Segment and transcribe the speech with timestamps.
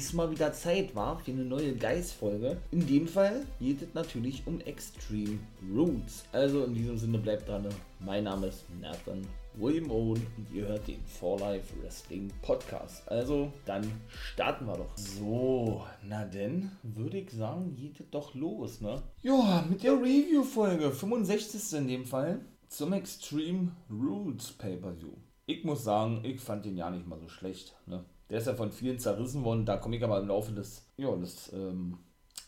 [0.00, 2.56] ist mal wieder Zeit war für eine neue Geist-Folge.
[2.70, 5.38] In dem Fall geht es natürlich um Extreme
[5.76, 6.24] Roots.
[6.32, 7.68] Also in diesem Sinne bleibt dran.
[7.98, 9.20] Mein Name ist Nathan
[9.56, 13.06] William Owen und ihr hört den For Life Wrestling Podcast.
[13.10, 14.96] Also dann starten wir doch.
[14.96, 19.02] So, na denn, würde ich sagen, geht es doch los, ne?
[19.20, 21.78] Ja, mit der Review-Folge, 65.
[21.78, 25.12] in dem Fall, zum Extreme Roots Pay-Per-View.
[25.44, 28.02] Ich muss sagen, ich fand den ja nicht mal so schlecht, ne?
[28.30, 29.66] Der ist ja von vielen zerrissen worden.
[29.66, 31.98] Da komme ich aber im Laufe des, ja, des, ähm,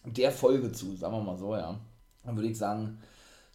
[0.04, 1.78] der Folge zu, sagen wir mal so, ja.
[2.24, 2.98] Dann würde ich sagen,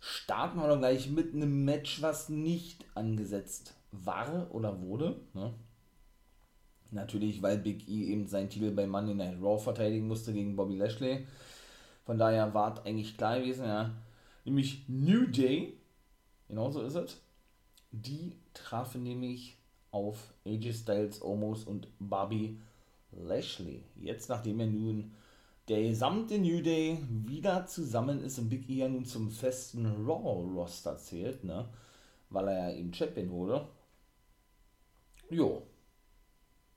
[0.02, 5.22] starten wir doch gleich mit einem Match, was nicht angesetzt war oder wurde.
[5.34, 5.54] Ne?
[6.92, 10.76] Natürlich, weil Big E eben seinen Titel bei Monday Night Raw verteidigen musste gegen Bobby
[10.76, 11.26] Lashley.
[12.06, 13.92] Von daher war es eigentlich klar gewesen, ja.
[14.46, 15.78] Nämlich New Day,
[16.48, 17.22] genau so ist es.
[17.92, 19.57] Die trafen nämlich
[19.92, 22.60] auf AJ Styles, Omos und Bobby
[23.12, 23.84] Lashley.
[23.96, 25.12] Jetzt, nachdem er nun
[25.68, 30.98] der gesamte New Day wieder zusammen ist und Big E ja nun zum festen Raw-Roster
[30.98, 31.68] zählt, ne?
[32.30, 33.68] weil er ja eben Champion wurde.
[35.30, 35.64] Jo,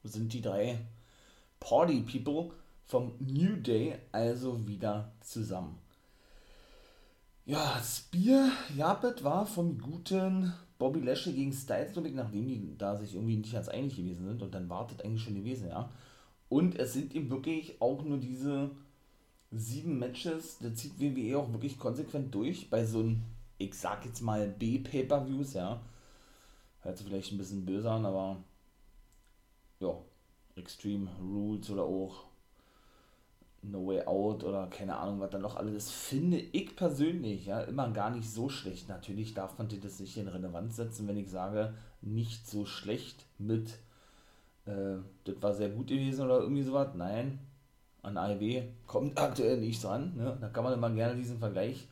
[0.02, 0.78] sind die drei
[1.60, 2.52] Party People
[2.84, 5.78] vom New Day also wieder zusammen.
[7.44, 13.14] Ja, Spear Japet war vom guten Bobby Lashley gegen Styles, ich, nachdem die da sich
[13.14, 15.90] irgendwie nicht ganz einig gewesen sind und dann wartet eigentlich schon gewesen, ja.
[16.48, 18.70] Und es sind eben wirklich auch nur diese
[19.52, 23.22] sieben Matches, da zieht WWE auch wirklich konsequent durch bei so einem,
[23.58, 25.80] ich sag jetzt mal B-Pay-Per-Views, ja.
[26.80, 28.38] Hört sich vielleicht ein bisschen böse an, aber
[29.80, 29.94] ja,
[30.56, 32.24] Extreme Rules oder auch
[33.62, 37.60] No Way Out oder keine Ahnung, was da noch alles ist, finde ich persönlich ja
[37.62, 38.88] immer gar nicht so schlecht.
[38.88, 43.78] Natürlich darf man das nicht in Relevanz setzen, wenn ich sage, nicht so schlecht mit,
[44.64, 46.94] äh, das war sehr gut gewesen oder irgendwie sowas.
[46.94, 47.38] Nein,
[48.02, 50.14] an AEW kommt aktuell nicht dran.
[50.16, 50.38] Ne?
[50.40, 51.86] Da kann man immer gerne diesen Vergleich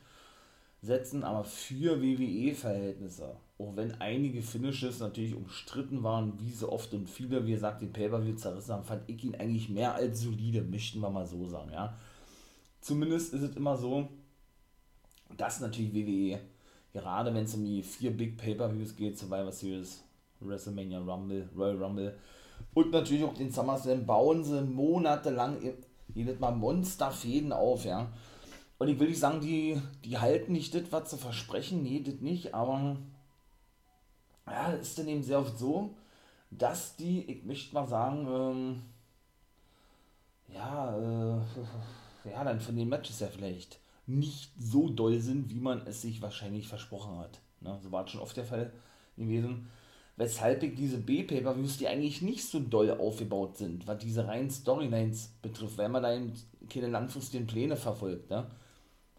[0.81, 7.09] setzen, aber für WWE-Verhältnisse, auch wenn einige Finishes natürlich umstritten waren, wie so oft und
[7.09, 11.01] viele, wie gesagt, den Pay-Per-View zerrissen haben, fand ich ihn eigentlich mehr als solide, möchten
[11.01, 11.95] wir mal so sagen, ja.
[12.79, 14.07] Zumindest ist es immer so,
[15.35, 16.39] dass natürlich WWE,
[16.93, 20.03] gerade wenn es um die vier Big Pay-Per-Views geht, Survivor Series,
[20.39, 22.17] WrestleMania Rumble, Royal Rumble
[22.73, 25.57] und natürlich auch den SummerSlam, bauen sie monatelang
[26.13, 28.09] jedes Mal Monsterfäden auf, ja
[28.79, 32.21] und ich will nicht sagen, die, die halten nicht das, was sie versprechen, nee, das
[32.21, 32.95] nicht, aber
[34.51, 35.95] ja, ist dann eben sehr oft so,
[36.51, 38.81] dass die, ich möchte mal sagen, ähm,
[40.53, 41.41] ja, äh,
[42.31, 46.21] ja, dann von den Matches ja vielleicht nicht so doll sind, wie man es sich
[46.21, 47.39] wahrscheinlich versprochen hat.
[47.61, 47.77] Ne?
[47.83, 48.71] So war es schon oft der Fall
[49.17, 49.69] gewesen.
[50.15, 55.29] Weshalb ich diese B-Pay-Per-Views, die eigentlich nicht so doll aufgebaut sind, was diese reinen Storylines
[55.41, 56.33] betrifft, weil man da eben
[56.69, 58.47] keine langfristigen Pläne verfolgt, ne?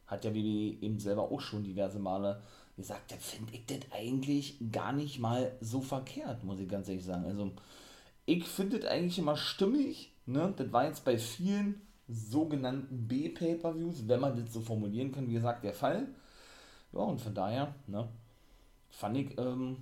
[0.07, 2.43] hat ja WWE eben selber auch schon diverse Male
[2.81, 7.05] gesagt, da finde ich das eigentlich gar nicht mal so verkehrt, muss ich ganz ehrlich
[7.05, 7.25] sagen.
[7.25, 7.53] Also
[8.27, 10.53] ich finde das eigentlich immer stimmig, ne?
[10.57, 15.65] Das war jetzt bei vielen sogenannten B-Pay-Per-Views, wenn man das so formulieren kann, wie gesagt,
[15.65, 16.09] der Fall.
[16.93, 18.09] Ja, und von daher, ne,
[18.91, 19.77] fand ich ähm,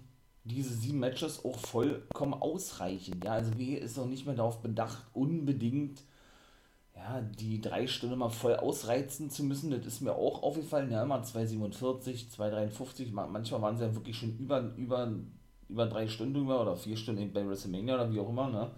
[0.44, 3.24] diese sieben Matches auch vollkommen ausreichend.
[3.24, 6.02] Ja, also WWE ist auch nicht mehr darauf bedacht, unbedingt
[6.98, 10.90] ja, die drei Stunden mal voll ausreizen zu müssen, das ist mir auch aufgefallen.
[10.90, 15.12] Ja, immer 2,47, 2,53, manchmal waren sie ja wirklich schon über, über,
[15.68, 18.70] über drei Stunden drüber oder vier Stunden bei WrestleMania oder wie auch immer, ne?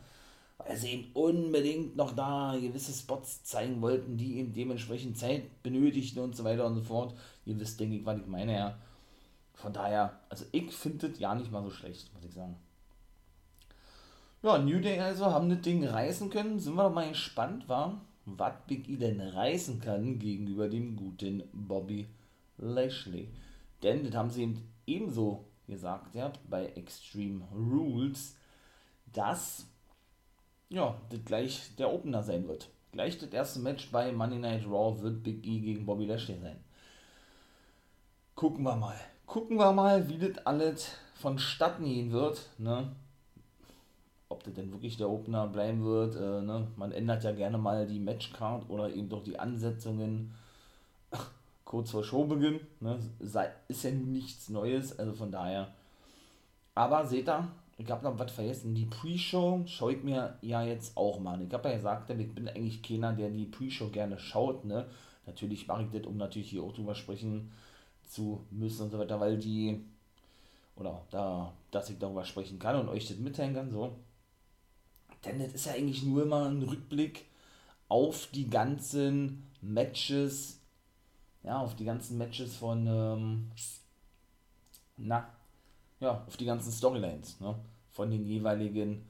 [0.59, 6.23] Weil sie eben unbedingt noch da gewisse Spots zeigen wollten, die eben dementsprechend Zeit benötigten
[6.23, 7.15] und so weiter und so fort.
[7.47, 8.79] Ihr wisst, denke ich, was ich meine, ja.
[9.55, 12.57] Von daher, also ich finde das ja nicht mal so schlecht, muss ich sagen.
[14.43, 16.59] Ja, New Day also haben das Ding reißen können.
[16.59, 21.43] Sind wir doch mal gespannt, war was Big E denn reißen kann gegenüber dem guten
[21.53, 22.09] Bobby
[22.57, 23.29] Lashley.
[23.83, 28.37] Denn das haben sie eben ebenso gesagt, ja, bei Extreme Rules,
[29.13, 29.67] dass
[30.71, 32.71] ja, das gleich der Opener sein wird.
[32.93, 36.61] Gleich das erste Match bei Monday Night Raw wird Big E gegen Bobby Lashley sein.
[38.35, 38.99] Gucken wir mal.
[39.27, 42.49] Gucken wir mal, wie das alles vonstatten gehen wird.
[42.59, 42.91] Ne?
[44.31, 46.17] Ob das denn wirklich der Opener bleiben wird.
[46.17, 46.69] Äh, ne?
[46.77, 50.33] Man ändert ja gerne mal die Matchcard oder eben doch die Ansetzungen.
[51.65, 52.61] kurz vor Showbeginn.
[52.81, 52.99] Ne?
[53.19, 55.69] Ist ja nichts Neues, also von daher.
[56.75, 58.75] Aber seht ihr, ich habe noch was vergessen.
[58.75, 61.43] Die Pre-Show schaue ich mir ja jetzt auch mal.
[61.43, 64.65] Ich habe ja gesagt, ich bin eigentlich keiner, der die Pre-Show gerne schaut.
[64.65, 64.87] Ne?
[65.27, 67.51] Natürlich mache ich das, um natürlich hier auch drüber sprechen
[68.07, 69.85] zu müssen und so weiter, weil die,
[70.77, 73.97] oder da, dass ich darüber sprechen kann und euch das mitteilen kann, so.
[75.25, 77.27] Denn das ist ja eigentlich nur immer ein Rückblick
[77.89, 80.61] auf die ganzen Matches,
[81.43, 83.51] ja, auf die ganzen Matches von, ähm,
[84.97, 85.29] na,
[86.01, 87.55] ja, auf die ganzen Storylines, ne,
[87.91, 89.07] von den jeweiligen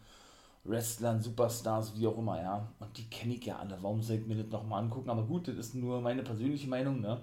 [0.64, 2.72] Wrestlern, Superstars, wie auch immer, ja.
[2.80, 3.78] Und die kenne ich ja alle.
[3.82, 5.10] Warum soll ich mir das nochmal angucken?
[5.10, 7.20] Aber gut, das ist nur meine persönliche Meinung, ne.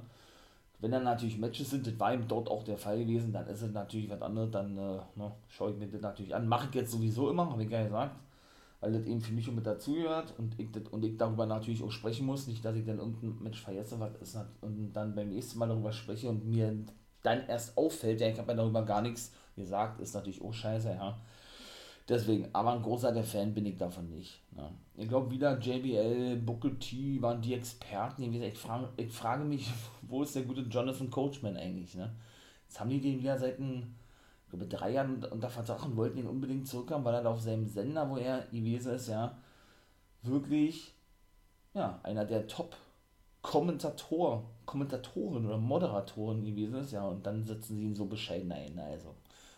[0.80, 3.62] Wenn dann natürlich Matches sind, das war eben dort auch der Fall gewesen, dann ist
[3.63, 6.48] es natürlich was anderes, dann äh, ne, schaue ich mir das natürlich an.
[6.48, 8.16] Mache ich jetzt sowieso immer, habe ich ja gesagt,
[8.79, 11.91] weil das eben für mich mit dazugehört und ich, das, und ich darüber natürlich auch
[11.91, 12.47] sprechen muss.
[12.47, 15.91] Nicht, dass ich dann irgendein Match vergesse, was ist und dann beim nächsten Mal darüber
[15.91, 16.85] spreche und mir
[17.24, 20.89] dann erst auffällt, ja, ich habe ja darüber gar nichts gesagt, ist natürlich auch scheiße,
[20.89, 21.18] ja.
[22.07, 24.41] Deswegen, aber ein großer Fan bin ich davon nicht.
[24.56, 24.69] Ne?
[24.95, 28.23] Ich glaube, wieder JBL, Booker T waren die Experten.
[28.23, 29.69] Ich frage, ich frage mich,
[30.03, 31.95] wo ist der gute Jonathan Coachman eigentlich?
[31.95, 32.15] Ne?
[32.63, 33.96] Jetzt haben die den wieder seit ein,
[34.47, 37.41] ich glaube, drei Jahren unter Vertrag und wollten ihn unbedingt zurückhaben, weil er da auf
[37.41, 39.38] seinem Sender, wo er gewesen ist, ja,
[40.23, 40.94] wirklich
[41.73, 47.95] ja, einer der Top-Kommentator, Kommentatoren oder Moderatoren gewesen ist, ja, und dann setzen sie ihn
[47.95, 48.79] so bescheiden ein.
[48.79, 49.15] Also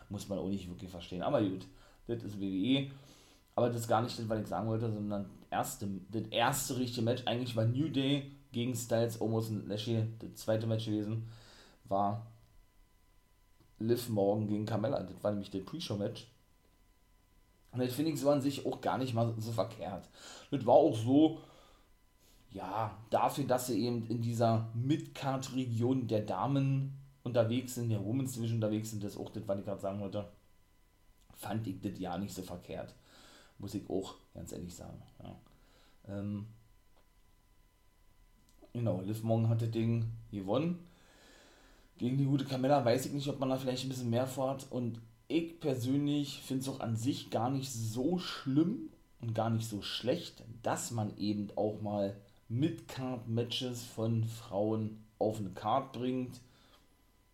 [0.10, 1.22] muss man auch nicht wirklich verstehen.
[1.22, 1.66] Aber gut
[2.10, 2.88] das ist WWE.
[3.56, 7.04] Aber das ist gar nicht das, was ich sagen wollte, sondern erste, das erste richtige
[7.04, 11.28] Match, eigentlich war New Day gegen Styles, Omos und Lashley, das zweite Match gewesen,
[11.86, 12.29] war
[13.80, 15.02] Liv Morgan gegen Carmella.
[15.02, 16.28] Das war nämlich das Pre-Show-Match.
[17.72, 20.08] Und das finde ich so an sich auch gar nicht mal so verkehrt.
[20.52, 21.40] Das war auch so,
[22.52, 28.58] ja, dafür, dass sie eben in dieser Mid-Card-Region der Damen unterwegs sind, der Women's Division
[28.58, 30.28] unterwegs sind, das auch das, was ich gerade sagen wollte
[31.40, 32.94] fand ich das ja nicht so verkehrt.
[33.58, 35.02] Muss ich auch ganz ehrlich sagen.
[35.24, 35.40] Ja.
[36.08, 36.48] Ähm,
[38.74, 40.86] genau, Liv Morgan hat das Ding gewonnen.
[42.00, 44.66] Gegen die gute Camilla weiß ich nicht, ob man da vielleicht ein bisschen mehr vorhat.
[44.72, 48.90] Und ich persönlich finde es auch an sich gar nicht so schlimm
[49.22, 52.16] und gar nicht so schlecht, dass man eben auch mal
[52.48, 56.40] Mid-Card-Matches von Frauen auf eine Card bringt.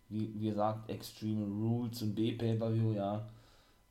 [0.09, 3.25] Wie, wie gesagt, Extreme Rules und B-Pay-Per-View, ja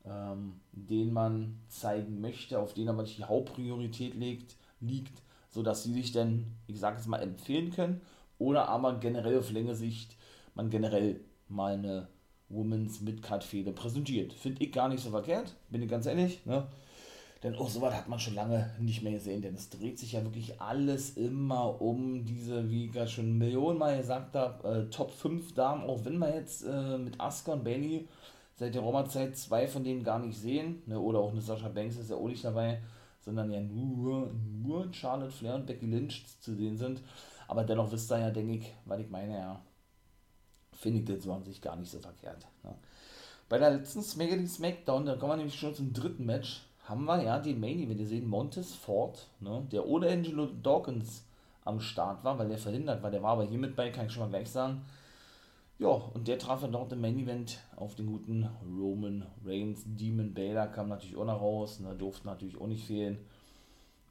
[0.07, 5.93] ähm, den man zeigen möchte, auf den aber nicht die Hauptpriorität legt, liegt, sodass sie
[5.93, 8.01] sich dann, ich sage es mal, empfehlen können
[8.37, 10.14] oder aber generell auf längere Sicht
[10.55, 12.07] man generell mal eine
[12.49, 14.33] Women's Midcard-Fehde präsentiert.
[14.33, 16.45] Finde ich gar nicht so verkehrt, bin ich ganz ehrlich.
[16.45, 16.67] Ne?
[17.43, 20.23] Denn auch sowas hat man schon lange nicht mehr gesehen, denn es dreht sich ja
[20.23, 25.53] wirklich alles immer um diese, wie ich gerade schon Millionenmal gesagt habe, äh, Top 5
[25.53, 28.07] Damen, auch wenn man jetzt äh, mit Asuka und Bailey
[28.55, 31.97] seit der Roma-Zeit zwei von denen gar nicht sehen, ne, oder auch eine Sascha Banks
[31.97, 32.81] ist ja auch nicht dabei,
[33.19, 34.31] sondern ja nur,
[34.63, 37.01] nur Charlotte Flair und Becky Lynch zu sehen sind.
[37.47, 39.61] Aber dennoch wisst ihr ja, denke ich, weil ich meine, ja,
[40.75, 42.45] finde ich das an sich gar nicht so verkehrt.
[42.63, 42.73] Ne.
[43.47, 47.21] Bei der letzten Smackity Smackdown, da kommen wir nämlich schon zum dritten Match, haben wir
[47.21, 51.23] ja den Main Event gesehen, Montes Ford, ne, der ohne Angelo Dawkins
[51.63, 53.11] am Start war, weil der verhindert war.
[53.11, 54.81] Der war aber hier mit bei, kann ich schon mal gleich sagen.
[55.77, 59.83] Ja, und der traf dann dort im Main Event auf den guten Roman Reigns.
[59.85, 63.17] Demon Baylor kam natürlich auch noch raus, ne, durfte natürlich auch nicht fehlen.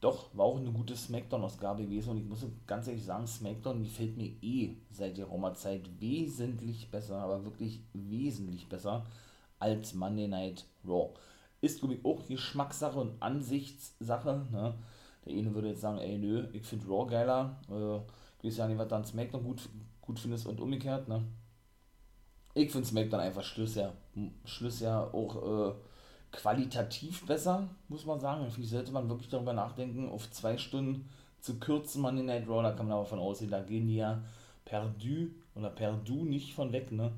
[0.05, 4.19] Doch, war auch eine gute Smackdown-Ausgabe gewesen und ich muss ganz ehrlich sagen, Smackdown gefällt
[4.19, 9.07] mir eh seit der Roma-Zeit wesentlich besser, aber wirklich wesentlich besser
[9.59, 11.15] als Monday Night Raw.
[11.63, 14.47] Ist, glaube ich, auch Geschmackssache und Ansichtssache.
[14.53, 14.75] Ne?
[15.25, 17.59] Der eine würde jetzt sagen, ey, nö, ich finde Raw geiler.
[17.71, 17.97] Äh,
[18.43, 19.71] ich weiß ja nicht, was dann Smackdown gut,
[20.03, 21.09] gut findest und umgekehrt.
[21.09, 21.25] Ne?
[22.53, 23.77] Ich finde SmackDown einfach Schluss
[24.81, 25.75] ja auch äh,
[26.35, 28.51] qualitativ besser, muss man sagen.
[28.51, 31.09] Vielleicht sollte man wirklich darüber nachdenken, auf zwei Stunden
[31.41, 34.23] zu kürzen man den Night Raw, kann man aber von aussehen, da gehen die ja
[34.65, 37.13] perdu oder perdu nicht von weg, ne?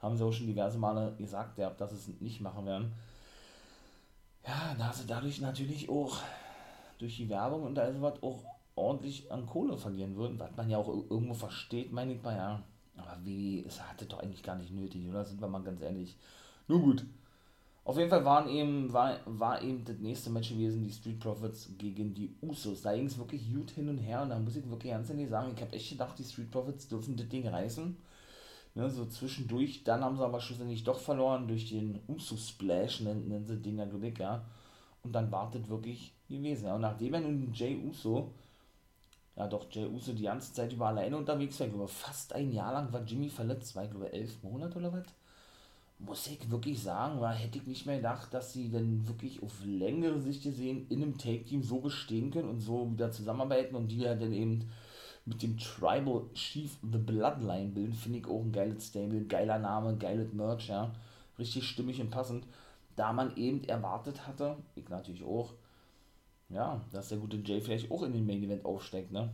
[0.00, 2.92] Haben sie auch schon diverse Male gesagt, ja, dass sie es nicht machen werden.
[4.46, 6.18] Ja, da sie dadurch natürlich auch
[6.98, 8.42] durch die Werbung und all sowas auch
[8.74, 12.62] ordentlich an Kohle verlieren würden, was man ja auch irgendwo versteht, meine ich mal, ja
[12.98, 15.24] aber wie, es hatte doch eigentlich gar nicht nötig, oder?
[15.24, 16.16] Sind wir mal ganz ehrlich.
[16.66, 17.06] Nur gut.
[17.88, 21.70] Auf jeden Fall waren eben, war, war eben das nächste Match gewesen, die Street Profits
[21.78, 22.82] gegen die Usos.
[22.82, 25.30] Da ging es wirklich gut hin und her und da muss ich wirklich ganz ehrlich
[25.30, 27.96] sagen, ich habe echt gedacht, die Street Profits dürfen das Ding reißen.
[28.74, 33.46] Ne, so zwischendurch, dann haben sie aber schlussendlich doch verloren durch den Uso-Splash, nennen, nennen
[33.46, 34.44] sie glaube ich, ja.
[35.02, 36.66] Und dann wartet wirklich gewesen.
[36.66, 36.74] Ja.
[36.74, 38.34] Und nachdem er nun Jay Uso
[39.34, 41.68] ja doch, Jay Uso die ganze Zeit über alleine unterwegs war.
[41.68, 44.92] Ich glaube, fast ein Jahr lang war Jimmy verletzt, war ich glaube elf Monate oder
[44.92, 45.06] was.
[46.00, 49.64] Muss ich wirklich sagen, war, hätte ich nicht mehr gedacht, dass sie dann wirklich auf
[49.64, 53.98] längere Sicht gesehen in einem Take-Team so bestehen können und so wieder zusammenarbeiten und die
[53.98, 54.70] ja dann eben
[55.28, 59.96] mit dem Tribal Chief The Bloodline bilden, finde ich auch ein geiles Stable, geiler Name,
[59.96, 60.94] geiles Merch, ja.
[61.38, 62.46] Richtig stimmig und passend.
[62.96, 65.52] Da man eben erwartet hatte, ich natürlich auch,
[66.48, 69.30] ja, dass der gute Jay vielleicht auch in den Main Event aufsteigt, ne?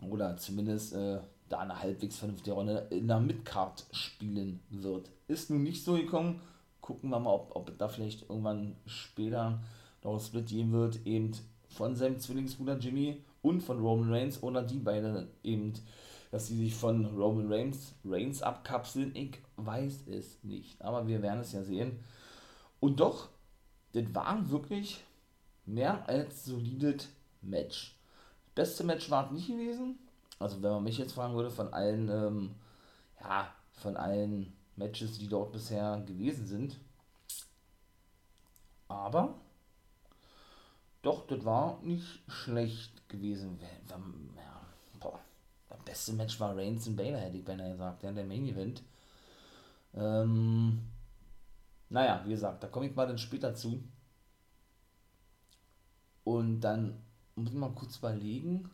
[0.00, 5.10] Oder zumindest äh, da eine halbwegs vernünftige Rolle in der Midcard spielen wird.
[5.28, 6.40] Ist nun nicht so gekommen.
[6.80, 9.60] Gucken wir mal, ob, ob da vielleicht irgendwann später
[10.02, 11.32] noch ein Split geben wird, eben
[11.68, 15.72] von seinem Zwillingsbruder Jimmy und von Roman Reigns oder die beiden eben,
[16.30, 19.14] dass sie sich von Roman Reigns, Reigns abkapseln.
[19.14, 21.98] Ich weiß es nicht, aber wir werden es ja sehen.
[22.80, 23.28] Und doch,
[23.92, 25.02] das war wirklich
[25.64, 27.08] mehr als solides
[27.42, 27.96] Match.
[28.54, 29.98] Beste Match war es nicht gewesen.
[30.38, 32.54] Also wenn man mich jetzt fragen würde, von allen, ähm,
[33.20, 36.78] ja, von allen Matches, die dort bisher gewesen sind.
[38.88, 39.34] Aber
[41.02, 43.58] doch, das war nicht schlecht gewesen.
[43.88, 44.60] Ja,
[45.00, 45.20] boah,
[45.68, 48.82] das beste Match war Reigns und Baylor, hätte ich beinahe gesagt, ja, der Main Event.
[49.94, 50.80] Ähm,
[51.88, 53.82] naja, wie gesagt, da komme ich mal dann später zu.
[56.24, 57.00] Und dann
[57.36, 58.68] muss man kurz überlegen.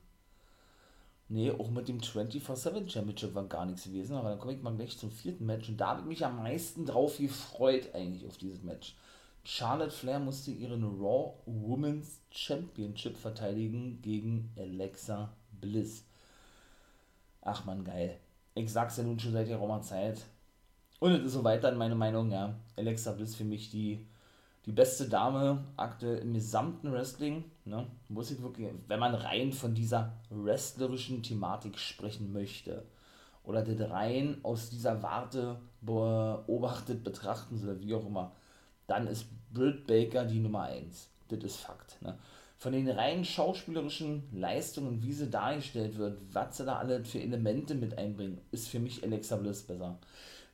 [1.33, 4.77] Nee, auch mit dem 24-7 Championship war gar nichts gewesen, aber dann komme ich mal
[4.77, 8.37] gleich zum vierten Match und da habe ich mich am meisten drauf gefreut, eigentlich, auf
[8.37, 8.95] dieses Match.
[9.43, 16.05] Charlotte Flair musste ihren Raw Women's Championship verteidigen gegen Alexa Bliss.
[17.41, 18.19] Ach man, geil.
[18.55, 20.27] Ich sag's ja nun schon seit geraumer Zeit.
[21.01, 22.57] Und es ist so weiter in meiner Meinung, ja.
[22.77, 24.07] Alexa Bliss für mich die
[24.67, 27.45] die beste Dame aktuell im gesamten Wrestling.
[27.65, 27.87] Ne?
[28.09, 32.85] Muss ich wirklich, wenn man rein von dieser wrestlerischen Thematik sprechen möchte
[33.45, 38.33] oder das rein aus dieser Warte beobachtet betrachten soll, wie auch immer,
[38.87, 41.09] dann ist Britt Baker die Nummer 1.
[41.29, 42.01] Das ist Fakt.
[42.03, 42.17] Ne?
[42.57, 47.75] Von den rein schauspielerischen Leistungen, wie sie dargestellt wird, was sie da alle für Elemente
[47.75, 49.99] mit einbringen, ist für mich Alexa Bliss besser.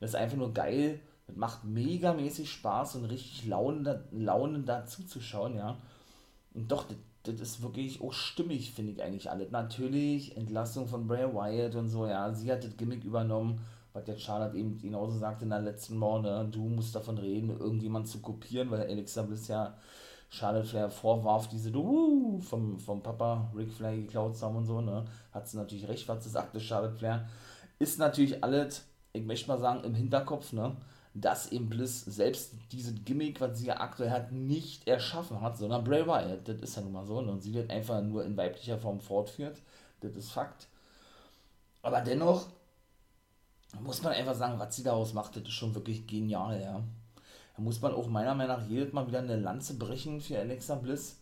[0.01, 5.21] Das ist einfach nur geil, das macht megamäßig Spaß und richtig Laune, Laune dazu zu
[5.21, 5.77] schauen, ja.
[6.55, 9.51] Und doch, das, das ist wirklich auch stimmig, finde ich eigentlich alles.
[9.51, 12.33] Natürlich, Entlassung von Bray Wyatt und so, ja.
[12.33, 13.61] Sie hat das Gimmick übernommen,
[13.93, 16.49] was der Charlotte eben genauso sagte in der letzten Woche, ne?
[16.51, 19.77] du musst davon reden, irgendjemand zu kopieren, weil Alexa Bliss ja
[20.31, 24.81] Charlotte Flair vorwarf, diese du vom, vom Papa Ric Flair geklaut zu haben und so,
[24.81, 25.05] ne?
[25.33, 27.29] Hat sie natürlich recht, was sie sagte, Charlotte Flair.
[27.79, 30.77] Ist natürlich alles, ich möchte mal sagen, im Hinterkopf, ne?
[31.21, 35.85] Dass eben Bliss selbst diese Gimmick, was sie ja aktuell hat, nicht erschaffen hat, sondern
[35.85, 36.49] Bray Wyatt.
[36.49, 37.21] Das ist ja nun mal so.
[37.21, 37.33] Ne?
[37.33, 39.61] Und sie wird einfach nur in weiblicher Form fortführt.
[40.01, 40.69] Das ist Fakt.
[41.83, 42.47] Aber dennoch
[43.81, 46.83] muss man einfach sagen, was sie daraus macht, das ist schon wirklich genial, ja.
[47.57, 50.77] Da muss man auch meiner Meinung nach jedes Mal wieder eine Lanze brechen für Alexa
[50.77, 51.19] Bliss.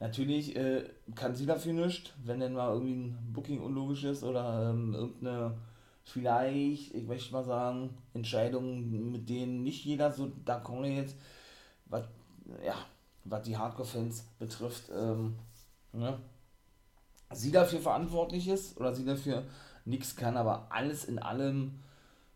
[0.00, 4.70] Natürlich äh, kann sie dafür nichts, wenn denn mal irgendwie ein Booking unlogisch ist oder
[4.70, 5.56] ähm, irgendeine
[6.08, 11.16] vielleicht, ich möchte mal sagen, Entscheidungen, mit denen nicht jeder so d'accord ist,
[11.86, 12.04] was,
[12.64, 12.74] ja,
[13.24, 15.36] was die Hardcore-Fans betrifft, ähm,
[15.92, 16.18] ne?
[17.32, 19.44] sie dafür verantwortlich ist oder sie dafür
[19.84, 21.80] nichts kann, aber alles in allem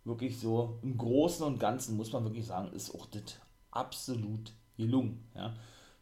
[0.05, 3.39] wirklich so im Großen und Ganzen, muss man wirklich sagen, ist auch das
[3.71, 5.25] absolut gelungen.
[5.35, 5.55] Ja.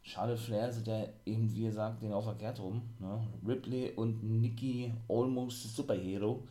[0.02, 2.82] Charlotte Flair sind ja eben, wie gesagt, den auch verkehrt rum.
[2.98, 3.22] Ne?
[3.46, 6.42] Ripley und Nikki Almost Superhero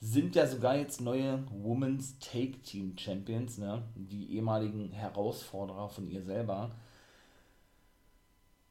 [0.00, 3.82] sind ja sogar jetzt neue Women's Take Team Champions, ne?
[3.94, 6.70] die ehemaligen Herausforderer von ihr selber,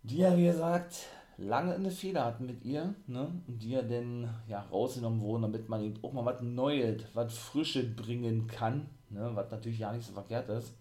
[0.03, 3.41] die ja, wie gesagt, lange eine Fehler hatten mit ihr, ne?
[3.47, 7.35] und die ja dann ja, rausgenommen wurden, damit man eben auch mal was Neues, was
[7.37, 9.31] Frisches bringen kann, ne?
[9.33, 10.75] was natürlich ja nicht so verkehrt ist.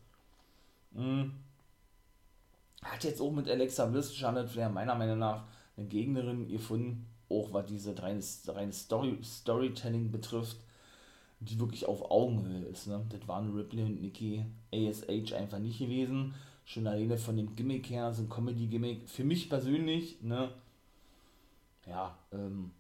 [0.95, 1.33] Hm.
[2.83, 5.45] Hat jetzt auch mit Alexa Bliss, Charlotte Flair meiner Meinung nach
[5.77, 10.59] eine Gegnerin gefunden, auch was diese reine, reine Story, Storytelling betrifft,
[11.41, 12.87] die wirklich auf Augenhöhe ist.
[12.87, 13.05] Ne?
[13.09, 16.35] Das waren Ripley und Nikki ASH einfach nicht gewesen.
[16.65, 19.09] Schon alleine von dem Gimmick her, so ein Comedy-Gimmick.
[19.09, 20.51] Für mich persönlich, ne,
[21.87, 22.71] ja, ähm,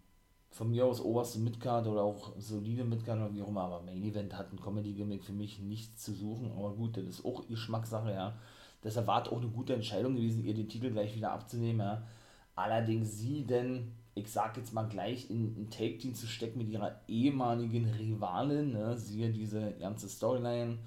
[0.50, 4.02] von mir aus oberste Midcard oder auch solide Midcard oder wie auch immer, aber Main
[4.02, 6.52] Event hat ein Comedy-Gimmick für mich nichts zu suchen.
[6.52, 8.38] Aber gut, das ist auch Geschmackssache, ja.
[8.82, 12.06] Deshalb war es auch eine gute Entscheidung gewesen, ihr den Titel gleich wieder abzunehmen, ja.
[12.54, 17.00] Allerdings sie denn ich sag jetzt mal gleich, in ein Take-Team zu stecken mit ihrer
[17.08, 18.96] ehemaligen Rivalin, ne?
[18.96, 20.78] siehe diese ganze Storyline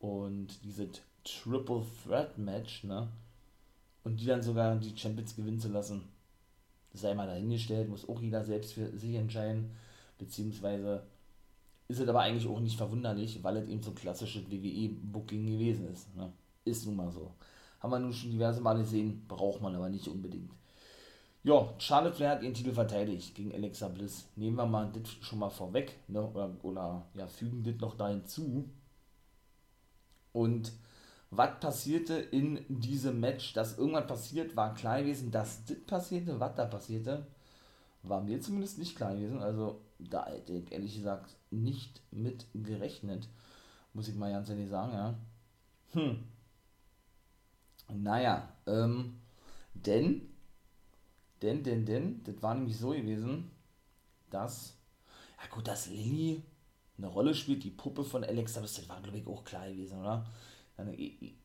[0.00, 0.88] und diese
[1.24, 3.08] Triple Threat Match, ne?
[4.04, 6.02] Und die dann sogar die Champions gewinnen zu lassen.
[6.92, 9.70] sei mal dahingestellt, muss auch jeder selbst für sich entscheiden,
[10.18, 11.02] beziehungsweise
[11.88, 15.88] ist es aber eigentlich auch nicht verwunderlich, weil es eben so ein klassisches WWE-Booking gewesen
[15.88, 16.14] ist.
[16.14, 16.32] Ne?
[16.64, 17.32] Ist nun mal so.
[17.80, 20.50] Haben wir nun schon diverse Male gesehen, braucht man aber nicht unbedingt.
[21.44, 24.28] Ja, Charlotte Flair hat ihren Titel verteidigt gegen Alexa Bliss.
[24.36, 26.26] Nehmen wir mal das schon mal vorweg, ne?
[26.26, 28.68] oder, oder ja, fügen das noch da hinzu.
[30.32, 30.72] Und
[31.30, 33.52] was passierte in diesem Match?
[33.52, 35.30] Dass irgendwas passiert, war klar gewesen.
[35.30, 37.26] Dass das passierte, was da passierte,
[38.02, 39.40] war mir zumindest nicht klar gewesen.
[39.40, 43.28] Also da hätte ich ehrlich gesagt nicht mit gerechnet.
[43.92, 45.14] Muss ich mal ganz ehrlich sagen, ja.
[45.92, 46.24] Hm.
[47.92, 49.18] Naja, ähm,
[49.74, 50.28] denn,
[51.42, 53.50] denn, denn, denn, das war nämlich so gewesen,
[54.30, 54.76] dass,
[55.42, 56.42] ja gut, dass Lilly
[56.96, 60.26] eine Rolle spielt, die Puppe von Alexa, das war glaube ich auch klar gewesen, oder?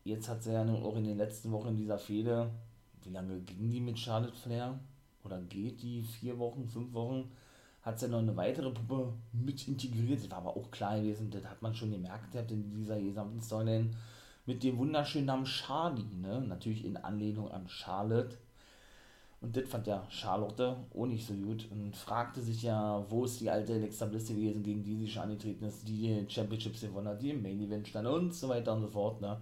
[0.04, 2.52] Jetzt hat sie ja auch in den letzten Wochen in dieser Fehde,
[3.04, 4.80] wie lange ging die mit Charlotte Flair?
[5.24, 6.02] Oder geht die?
[6.02, 7.32] Vier Wochen, fünf Wochen?
[7.82, 10.20] Hat sie noch eine weitere Puppe mit integriert.
[10.20, 13.90] Das war aber auch klar gewesen, das hat man schon gemerkt in dieser gesamten Storyline
[14.46, 16.42] mit dem wunderschönen Namen Charlie, ne?
[16.42, 18.38] Natürlich in Anlehnung an Charlotte.
[19.44, 23.42] Und das fand ja Charlotte auch nicht so gut und fragte sich ja, wo ist
[23.42, 27.10] die alte Alexa Bliss gewesen, gegen die sie schon angetreten ist, die die Championships gewonnen
[27.10, 29.20] hat, die im Main Event stand und so weiter und so fort.
[29.20, 29.38] Ne?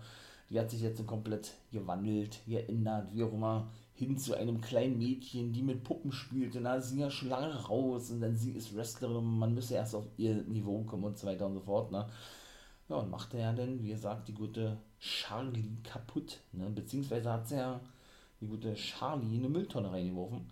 [0.50, 5.53] Die hat sich jetzt komplett gewandelt, geändert, wie auch immer, hin zu einem kleinen Mädchen,
[5.53, 6.60] die mit Puppen spielte.
[6.62, 10.08] Na, sie ja schon lange raus und dann sie ist Wrestlerin, man müsse erst auf
[10.17, 11.91] ihr Niveau kommen und so weiter und so fort.
[11.91, 12.10] Ne?
[12.89, 16.39] Ja, und machte ja dann, wie gesagt, die gute Charlie kaputt.
[16.53, 16.72] Ne?
[16.72, 17.79] Beziehungsweise hat sie ja
[18.41, 20.50] die gute Charlie in eine Mülltonne reingeworfen,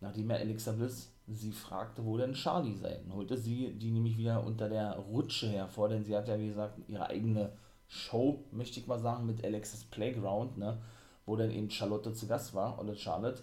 [0.00, 3.00] nachdem er Alexa Bliss sie fragte, wo denn Charlie sei.
[3.02, 6.48] Dann holte sie die nämlich wieder unter der Rutsche hervor, denn sie hat ja, wie
[6.48, 7.52] gesagt, ihre eigene
[7.86, 10.78] Show, möchte ich mal sagen, mit Alexis Playground, ne,
[11.26, 13.42] wo dann eben Charlotte zu Gast war, oder Charlotte.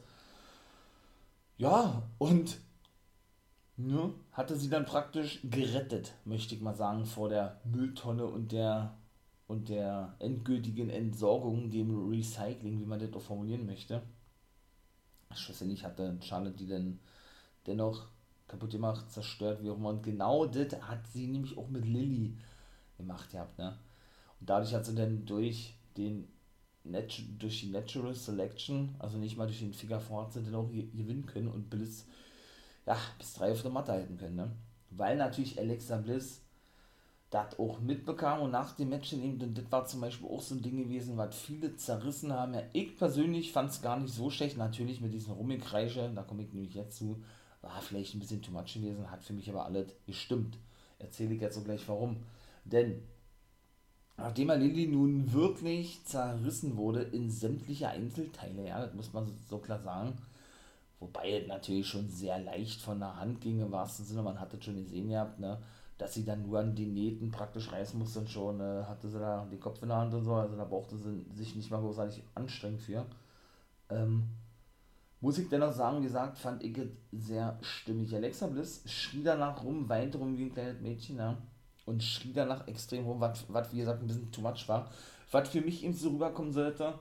[1.57, 2.57] Ja, und
[3.77, 8.97] ne, hatte sie dann praktisch gerettet, möchte ich mal sagen, vor der Mülltonne und der
[9.47, 14.01] und der endgültigen Entsorgung, dem Recycling, wie man das auch formulieren möchte.
[15.33, 16.99] Schlussendlich hatte Charlotte die dann
[17.67, 18.07] dennoch
[18.47, 19.89] kaputt gemacht, zerstört, wie auch immer.
[19.89, 22.37] Und genau das hat sie nämlich auch mit Lilly
[22.97, 23.77] gemacht gehabt, ne?
[24.39, 26.27] Und dadurch hat sie dann durch den
[27.39, 31.25] durch die Natural Selection, also nicht mal durch den Figure Four, sie dann auch gewinnen
[31.25, 32.05] können und Bliss,
[32.85, 34.51] ja, bis drei auf der Matte halten können, ne?
[34.91, 36.44] Weil natürlich Alexa Bliss
[37.35, 40.55] das auch mitbekam und nach dem Match eben, denn das war zum Beispiel auch so
[40.55, 42.53] ein Ding gewesen, was viele zerrissen haben.
[42.53, 46.43] Ja, ich persönlich fand es gar nicht so schlecht, natürlich mit diesen Rummikreische, da komme
[46.43, 47.21] ich nämlich jetzt zu,
[47.61, 50.57] war vielleicht ein bisschen too much gewesen, hat für mich aber alles gestimmt.
[50.97, 52.17] Erzähle ich jetzt so gleich warum.
[52.63, 53.01] Denn
[54.15, 59.79] nachdem Lilly nun wirklich zerrissen wurde in sämtliche Einzelteile, ja, das muss man so klar
[59.79, 60.17] sagen,
[61.01, 64.53] wobei es natürlich schon sehr leicht von der Hand ging, im wahrsten Sinne, man hat
[64.53, 65.61] es schon gesehen gehabt, ne,
[65.97, 69.19] dass sie dann nur an die Nähten praktisch reißen musste und schon äh, hatte sie
[69.19, 71.79] da den Kopf in der Hand und so, also da brauchte sie sich nicht mal
[71.79, 73.05] großartig anstrengen für.
[73.89, 74.23] Ähm,
[75.21, 78.13] muss ich dennoch sagen, wie gesagt, fand ich es sehr stimmig.
[78.13, 81.37] Alexa Bliss schrie danach rum, weinte rum wie ein kleines Mädchen, ja,
[81.85, 84.91] und schrie danach extrem rum, was wie gesagt ein bisschen too much war.
[85.31, 86.99] Was für mich eben so rüberkommen sollte.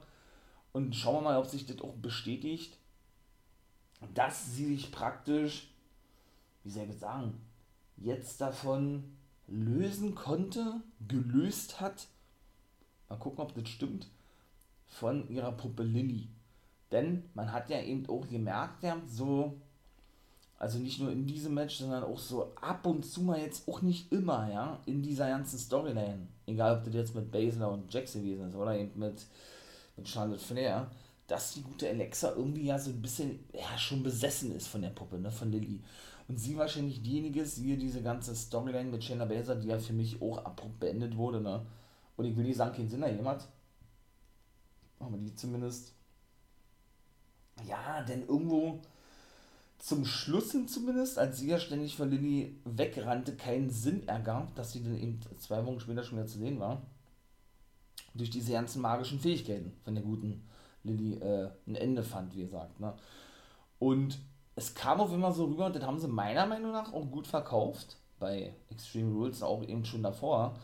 [0.73, 2.79] Und schauen wir mal, ob sich das auch bestätigt,
[4.15, 5.71] dass sie sich praktisch,
[6.63, 7.41] wie soll ich das sagen,
[8.05, 9.05] jetzt davon
[9.47, 12.07] lösen konnte, gelöst hat,
[13.09, 14.09] mal gucken, ob das stimmt,
[14.87, 16.29] von ihrer Puppe Lilly.
[16.93, 19.55] Denn man hat ja eben auch gemerkt, ja, so,
[20.59, 23.83] also nicht nur in diesem Match, sondern auch so ab und zu mal jetzt auch
[23.83, 26.27] nicht immer, ja, in dieser ganzen Storyline.
[26.47, 29.27] Egal, ob das jetzt mit Baszler und Jax gewesen ist oder eben mit,
[29.97, 30.91] mit Charlotte Flair,
[31.27, 34.91] dass die gute Alexa irgendwie ja so ein bisschen, ja, schon besessen ist von der
[34.91, 35.81] Puppe, ne, von Lilly
[36.29, 39.93] und sie wahrscheinlich diejenige ist, die diese ganze Storyline mit Shayna Baszler, die ja für
[39.93, 41.67] mich auch abrupt beendet wurde, ne?
[42.17, 43.49] Und ich will nicht sagen, keinen Sinn hat.
[45.01, 45.93] Aber die zumindest.
[47.67, 48.81] Ja, denn irgendwo
[49.79, 54.73] zum Schluss hin zumindest, als sie ja ständig von Lilly wegrannte, keinen Sinn ergab, dass
[54.73, 56.83] sie dann eben zwei Wochen später schon wieder zu sehen war.
[58.15, 60.49] Durch diese ganzen magischen Fähigkeiten von der guten
[60.85, 62.81] Lilly äh, ein Ende fand, wie gesagt.
[62.81, 62.95] Ne?
[63.79, 64.19] Und
[64.57, 67.27] es kam auf immer so rüber, und das haben sie meiner Meinung nach auch gut
[67.27, 70.57] verkauft, bei Extreme Rules auch eben schon davor,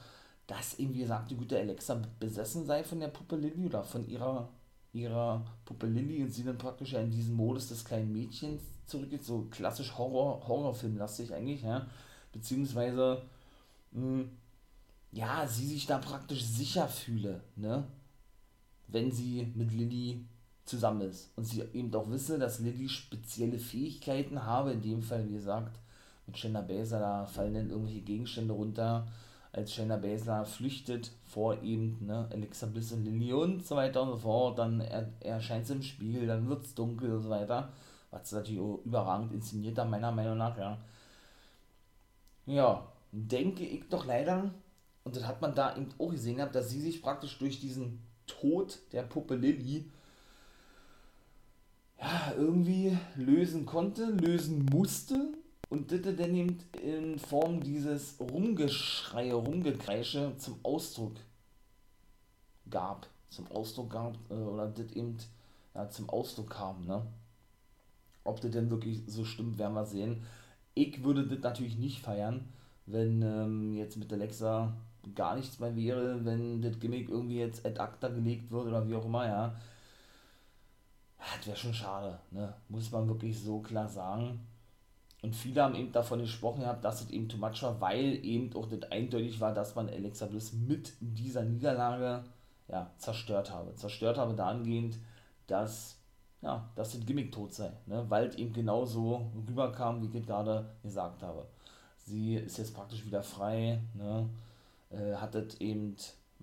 [0.47, 4.09] dass eben, wie gesagt, die gute Alexa besessen sei von der Puppe Lilly oder von
[4.09, 4.49] ihrer,
[4.93, 9.47] ihrer Puppe Lilly und sie dann praktisch in diesen Modus des kleinen Mädchens zurückgeht, so
[9.51, 11.87] klassisch Horror, Horrorfilmlastig eigentlich, ja,
[12.33, 13.23] beziehungsweise,
[13.93, 14.31] mh, hm,
[15.13, 17.85] ja, sie sich da praktisch sicher fühle, ne,
[18.89, 20.25] wenn sie mit Lilly
[20.65, 21.31] zusammen ist.
[21.37, 25.79] Und sie eben auch wisse, dass Lilly spezielle Fähigkeiten habe, in dem Fall, wie gesagt,
[26.27, 29.07] mit Shayna Baszler, da fallen dann irgendwelche Gegenstände runter,
[29.53, 34.11] als Shayna Baszler flüchtet vor eben ne, Alexa Bliss und Lilly und so weiter und
[34.11, 37.73] so fort, dann er, erscheint sie im Spiel, dann wird es dunkel und so weiter,
[38.11, 40.79] was natürlich auch überragend inszeniert hat, meiner Meinung nach, ja.
[42.47, 44.51] Ja, denke ich doch leider,
[45.05, 48.79] und das hat man da eben auch gesehen, dass sie sich praktisch durch diesen Tod
[48.93, 49.91] der Puppe Lilly
[52.01, 55.35] ja, irgendwie lösen konnte, lösen musste
[55.69, 61.17] und das dann eben in Form dieses Rumgeschreie, Rumgekreische zum Ausdruck
[62.69, 65.17] gab, zum Ausdruck gab äh, oder das eben
[65.75, 67.03] ja, zum Ausdruck kam, ne?
[68.25, 70.25] Ob das denn wirklich so stimmt, werden wir sehen.
[70.75, 72.49] Ich würde das natürlich nicht feiern,
[72.87, 74.75] wenn ähm, jetzt mit Alexa
[75.15, 78.95] gar nichts mehr wäre, wenn das Gimmick irgendwie jetzt ad acta gelegt wird oder wie
[78.95, 79.57] auch immer, ja.
[81.21, 82.55] Das wäre schon schade, ne?
[82.69, 84.47] Muss man wirklich so klar sagen.
[85.23, 88.67] Und viele haben eben davon gesprochen dass es eben too much war, weil eben auch
[88.67, 92.25] das eindeutig war, dass man Alexa Bliss mit dieser Niederlage
[92.69, 93.75] ja, zerstört habe.
[93.75, 94.97] Zerstört habe dahingehend,
[95.47, 95.97] dass,
[96.41, 98.05] ja, dass das Gimmick tot sei, ne?
[98.09, 101.47] weil es eben genauso rüberkam, wie ich gerade gesagt habe.
[101.99, 104.29] Sie ist jetzt praktisch wieder frei, ne?
[104.91, 105.97] äh, hat es eben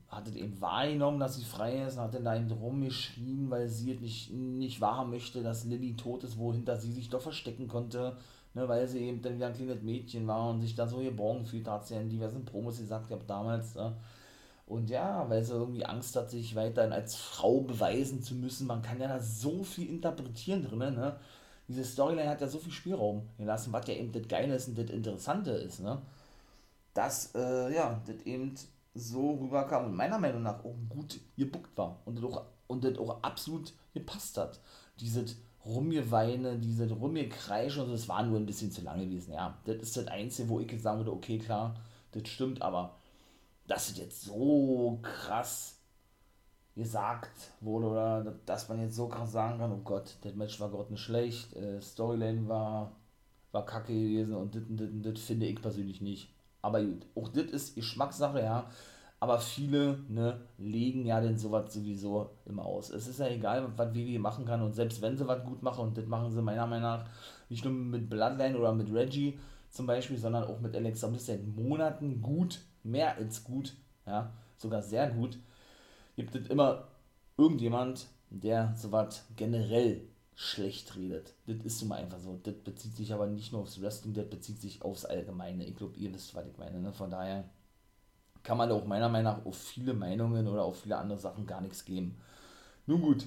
[0.09, 3.91] hat es eben wahrgenommen, dass sie frei ist, hat dann da eben rumgeschrien, weil sie
[3.91, 8.15] es nicht, nicht wahrhaben möchte, dass Lilly tot ist, wohinter sie sich doch verstecken konnte
[8.57, 11.45] ne, weil sie eben dann wieder ein kleines Mädchen war und sich da so geborgen
[11.45, 13.95] fühlt, hat sie in diversen Promos gesagt, ich damals, ne,
[14.65, 18.67] und ja, weil sie irgendwie Angst hat, sich weiterhin als Frau beweisen zu müssen.
[18.67, 21.15] Man kann ja da so viel interpretieren drin, ne?
[21.69, 24.77] Diese Storyline hat ja so viel Spielraum gelassen, was ja eben das Geile ist und
[24.77, 26.01] das Interessante ist, ne?
[26.93, 28.55] Dass, äh, ja, das eben
[28.97, 32.97] so rüberkam und meiner Meinung nach auch gut gebuckt war und das auch, und das
[32.97, 34.59] auch absolut gepasst hat.
[34.99, 39.33] Dieses Rumgeweine, diese Rumgekreische und so, das war nur ein bisschen zu lang gewesen.
[39.33, 41.75] Ja, das ist das Einzige, wo ich jetzt sagen würde, okay, klar,
[42.11, 42.97] das stimmt, aber
[43.67, 45.77] dass es jetzt so krass
[46.75, 50.69] gesagt wurde oder dass man jetzt so krass sagen kann, oh Gott, das Match war
[50.69, 52.95] Gott nicht schlecht, äh, Storyline war,
[53.51, 56.33] war kacke gewesen und das, das, das finde ich persönlich nicht.
[56.61, 58.69] Aber gut, auch das ist Geschmackssache, ja.
[59.19, 62.91] Aber viele ne, legen ja denn sowas sowieso immer aus.
[62.91, 64.61] Es ist ja egal, was WWE machen kann.
[64.61, 67.09] Und selbst wenn sie was gut machen, und das machen sie meiner Meinung nach
[67.49, 69.39] nicht nur mit Bloodline oder mit Reggie
[69.69, 74.81] zum Beispiel, sondern auch mit Alexa Bliss seit Monaten gut, mehr als gut, ja, sogar
[74.81, 75.39] sehr gut,
[76.15, 76.87] gibt es immer
[77.37, 80.01] irgendjemand, der sowas generell
[80.39, 81.33] schlecht redet.
[81.47, 82.39] Das ist nun mal einfach so.
[82.43, 85.65] Das bezieht sich aber nicht nur aufs Wrestling, das bezieht sich aufs Allgemeine.
[85.65, 86.79] Ich glaube, ihr wisst, was ich meine.
[86.79, 86.93] Ne?
[86.93, 87.43] Von daher
[88.43, 91.59] kann man auch meiner Meinung nach auf viele Meinungen oder auf viele andere Sachen gar
[91.59, 92.19] nichts geben.
[92.85, 93.25] Nun gut,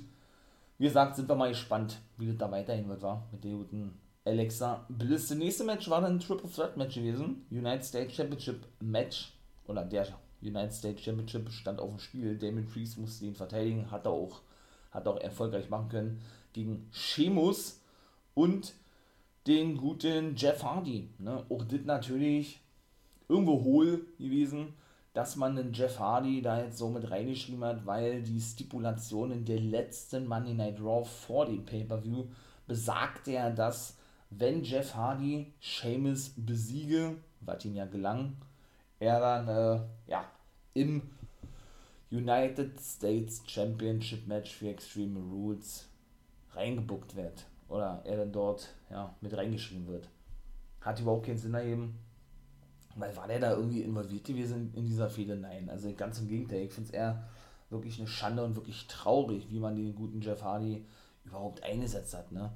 [0.79, 3.99] wie gesagt, sind wir mal gespannt, wie das da weiterhin wird, war mit der guten
[4.25, 5.29] Alexa Bliss.
[5.29, 7.45] Das nächste Match war dann ein Triple Threat Match gewesen.
[7.51, 9.37] United States Championship Match.
[9.67, 10.07] Oder der
[10.41, 12.39] United States Championship stand auf dem Spiel.
[12.39, 14.43] Damon Priest musste ihn verteidigen, hat er auch,
[14.93, 17.81] hat er auch erfolgreich machen können gegen Sheamus
[18.35, 18.75] und
[19.47, 21.09] den guten Jeff Hardy.
[21.19, 21.45] Ne?
[21.49, 22.61] Auch das natürlich
[23.29, 24.75] irgendwo hohl gewesen
[25.13, 29.61] dass man den Jeff Hardy da jetzt so mit reingeschrieben hat, weil die Stipulationen der
[29.61, 32.27] letzten Monday Night Raw vor dem Pay-Per-View
[32.67, 33.97] besagte ja, dass
[34.31, 38.37] wenn Jeff Hardy Sheamus besiege, was ihm ja gelang,
[39.01, 40.25] er dann äh, ja,
[40.75, 41.03] im
[42.13, 45.89] United States Championship Match für Extreme Rules
[46.55, 47.47] reingebuckt wird.
[47.69, 50.09] Oder er dann dort ja, mit reingeschrieben wird.
[50.81, 51.99] Hat überhaupt keinen Sinn ergeben
[52.97, 55.37] weil war der da irgendwie involviert gewesen in dieser Fehde?
[55.37, 55.71] Nein.
[55.71, 56.65] Also ganz im Gegenteil.
[56.65, 57.29] Ich finde es eher
[57.71, 60.85] wirklich eine Schande und wirklich traurig, wie man den guten Jeff Hardy
[61.25, 62.51] überhaupt eingesetzt hat, ne?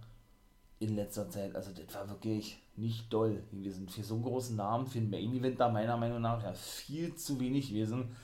[0.80, 1.54] In letzter Zeit.
[1.54, 3.88] Also das war wirklich nicht doll gewesen.
[3.88, 7.14] Für so einen großen Namen, für einen Main Event da meiner Meinung nach ja viel
[7.14, 8.14] zu wenig gewesen.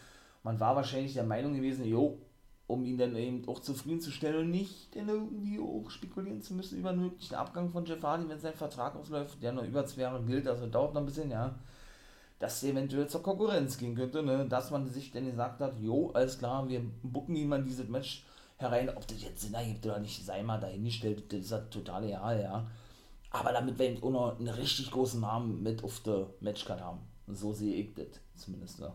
[0.42, 2.18] Man war wahrscheinlich der Meinung gewesen, jo,
[2.70, 6.90] um ihn dann eben auch zufriedenzustellen und nicht dann irgendwie auch spekulieren zu müssen über
[6.90, 10.22] einen möglichen Abgang von Jeff Hardy, wenn sein Vertrag ausläuft, der noch über zwei Jahre
[10.22, 11.58] gilt, also dauert noch ein bisschen, ja
[12.40, 14.46] dass eventuell zur Konkurrenz gehen könnte, ne?
[14.48, 17.86] dass man sich dann gesagt hat, jo, alles klar, wir bucken ihn mal in dieses
[17.86, 18.24] Match
[18.56, 22.04] herein, ob das jetzt Sinn ergibt oder nicht, sei mal dahingestellt, das ist ja total
[22.04, 22.66] egal, ja.
[23.30, 27.00] Aber damit wir eben auch noch einen richtig großen Namen mit auf der Matchcard haben.
[27.28, 28.80] So sehe ich das zumindest.
[28.80, 28.86] Ne?
[28.86, 28.92] Ja,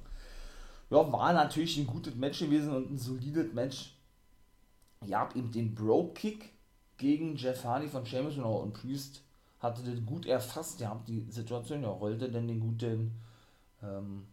[0.89, 3.95] war natürlich ein gutes Match gewesen und ein solides Match.
[5.05, 6.51] Ihr habt eben den Bro-Kick
[6.97, 9.21] gegen Jeff Hardy von Sheamus und Priest
[9.59, 10.79] hatte das gut erfasst.
[10.81, 13.11] Ihr habt die Situation, ja, rollte denn den guten
[13.81, 14.27] ähm,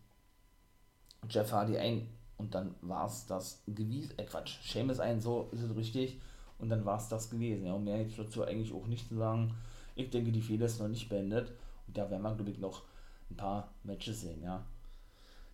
[1.28, 2.08] Jeff Hardy ein
[2.42, 6.20] und dann war es das Gewies, äh Quatsch, Seamus ein, so ist es richtig.
[6.58, 7.66] Und dann war es das gewesen.
[7.66, 7.74] Ja.
[7.74, 9.54] Und mehr jetzt dazu eigentlich auch nicht zu sagen.
[9.94, 11.52] Ich denke, die Fehler ist noch nicht beendet.
[11.86, 12.82] Und da werden wir, glaube ich, noch
[13.30, 14.64] ein paar Matches sehen, ja.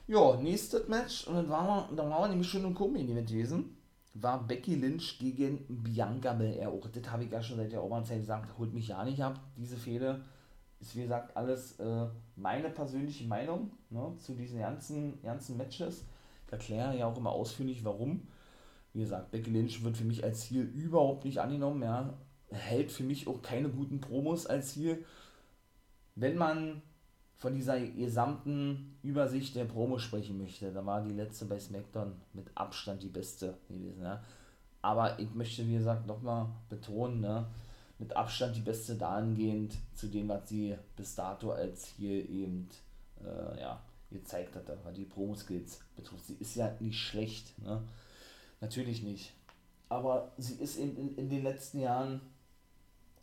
[0.08, 1.26] Ja, nächstes Match.
[1.26, 3.76] Und dann waren wir, dann waren wir nämlich schon im Co-Main-Event gewesen.
[4.14, 6.70] War Becky Lynch gegen Bianca Belair.
[6.70, 8.56] Auch das habe ich ja schon seit der Oberzeit gesagt.
[8.58, 10.24] Holt mich ja nicht ab, diese Fehde.
[10.80, 16.06] Ist wie gesagt alles äh, meine persönliche Meinung ne, zu diesen ganzen, ganzen Matches.
[16.46, 18.26] Ich erkläre ja auch immer ausführlich, warum.
[18.94, 21.82] Wie gesagt, Becky Lynch wird für mich als Ziel überhaupt nicht angenommen.
[21.82, 22.14] Ja.
[22.50, 25.04] Hält für mich auch keine guten Promos als Ziel.
[26.14, 26.80] Wenn man
[27.38, 32.46] von dieser gesamten Übersicht der Promo sprechen möchte, dann war die letzte bei SmackDown mit
[32.56, 34.02] Abstand die beste gewesen.
[34.02, 34.22] Ja.
[34.82, 37.46] Aber ich möchte, wie gesagt, nochmal betonen, ne,
[37.98, 42.68] mit Abstand die beste dahingehend zu dem, was sie bis dato als hier eben
[43.24, 46.26] äh, ja, gezeigt hatte, was die Promo-Skills betrifft.
[46.26, 47.82] Sie ist ja nicht schlecht, ne?
[48.60, 49.32] natürlich nicht.
[49.88, 52.20] Aber sie ist eben in, in den letzten Jahren,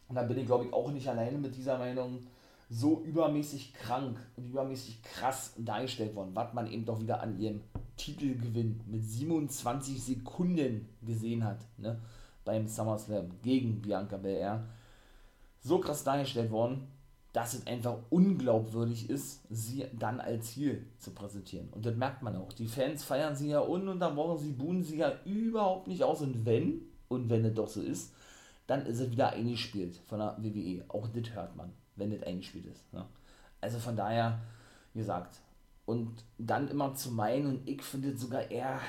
[0.08, 2.25] und da bin ich glaube ich auch nicht alleine mit dieser Meinung,
[2.69, 7.62] so übermäßig krank und übermäßig krass dargestellt worden, was man eben doch wieder an ihrem
[7.95, 11.99] Titelgewinn mit 27 Sekunden gesehen hat, ne,
[12.43, 14.65] beim SummerSlam gegen Bianca Belair,
[15.62, 16.88] so krass dargestellt worden,
[17.34, 21.67] dass es einfach unglaubwürdig ist, sie dann als Ziel zu präsentieren.
[21.71, 22.54] Und das merkt man auch.
[22.54, 26.21] Die Fans feiern sie ja ununterbrochen, sie buhen sie ja überhaupt nicht aus.
[26.21, 28.13] Und wenn, und wenn es doch so ist,
[28.67, 30.86] dann ist es wieder eingespielt von der WWE.
[30.88, 32.91] Auch das hört man wenn das eingespielt ist.
[32.93, 33.05] Ne?
[33.62, 34.39] Also von daher,
[34.93, 35.39] wie gesagt,
[35.86, 38.79] und dann immer zu meinen, und ich finde es sogar eher,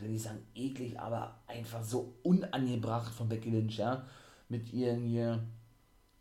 [0.00, 4.04] will ich sagen, eklig, aber einfach so unangebracht von Becky Lynch, ja,
[4.48, 5.42] mit ihren hier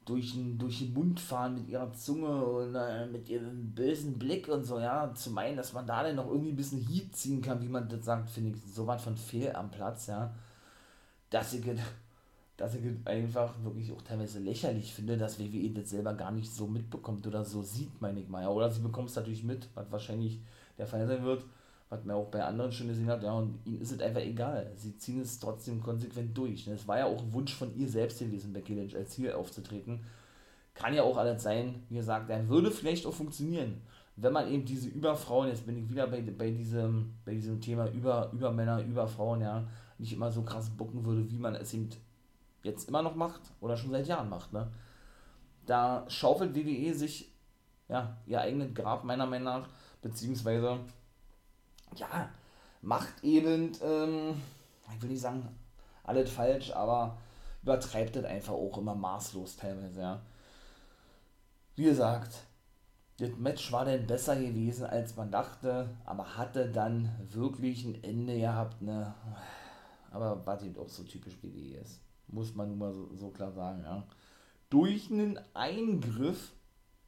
[0.05, 4.47] durch den, durch den Mund fahren mit ihrer Zunge und äh, mit ihrem bösen Blick
[4.47, 7.41] und so, ja, zu meinen, dass man da dann noch irgendwie ein bisschen Heat ziehen
[7.41, 10.33] kann, wie man das sagt, finde ich so was von fehl am Platz, ja,
[11.31, 11.65] dass ich
[12.57, 16.67] dass ich einfach wirklich auch teilweise lächerlich finde, dass WWE das selber gar nicht so
[16.67, 18.43] mitbekommt oder so sieht, meine ich mal.
[18.43, 20.39] Ja, oder sie bekommt es natürlich mit, was wahrscheinlich
[20.77, 21.43] der Fall sein wird,
[21.89, 24.71] was man auch bei anderen schon gesehen hat, ja, und ihnen ist es einfach egal.
[24.75, 26.67] Sie ziehen es trotzdem konsequent durch.
[26.67, 29.99] Es war ja auch ein Wunsch von ihr selbst gewesen, Becky Lynch als Ziel aufzutreten.
[30.73, 33.81] Kann ja auch alles sein, wie gesagt, er würde vielleicht auch funktionieren,
[34.17, 37.89] wenn man eben diese Überfrauen, jetzt bin ich wieder bei, bei, diesem, bei diesem Thema
[37.91, 41.89] über, Übermänner, Überfrauen, ja, nicht immer so krass bucken würde, wie man es eben
[42.65, 44.51] jetzt immer noch macht oder schon seit Jahren macht.
[44.51, 44.71] Ne?
[45.65, 47.31] Da schaufelt WWE sich
[47.87, 49.69] ja, ihr eigenes Grab meiner Meinung nach,
[50.01, 50.79] beziehungsweise
[51.95, 52.29] ja,
[52.81, 54.41] macht eben, ähm,
[54.93, 55.47] ich will nicht sagen,
[56.03, 57.17] alles falsch, aber
[57.61, 60.21] übertreibt das einfach auch immer maßlos teilweise, ja.
[61.75, 62.31] Wie gesagt,
[63.19, 68.39] das Match war dann besser gewesen, als man dachte, aber hatte dann wirklich ein Ende
[68.39, 69.13] gehabt, ne.
[70.11, 73.51] Aber was eben auch so typisch WWE ist muss man nun mal so, so klar
[73.51, 74.03] sagen, ja.
[74.69, 76.53] Durch einen Eingriff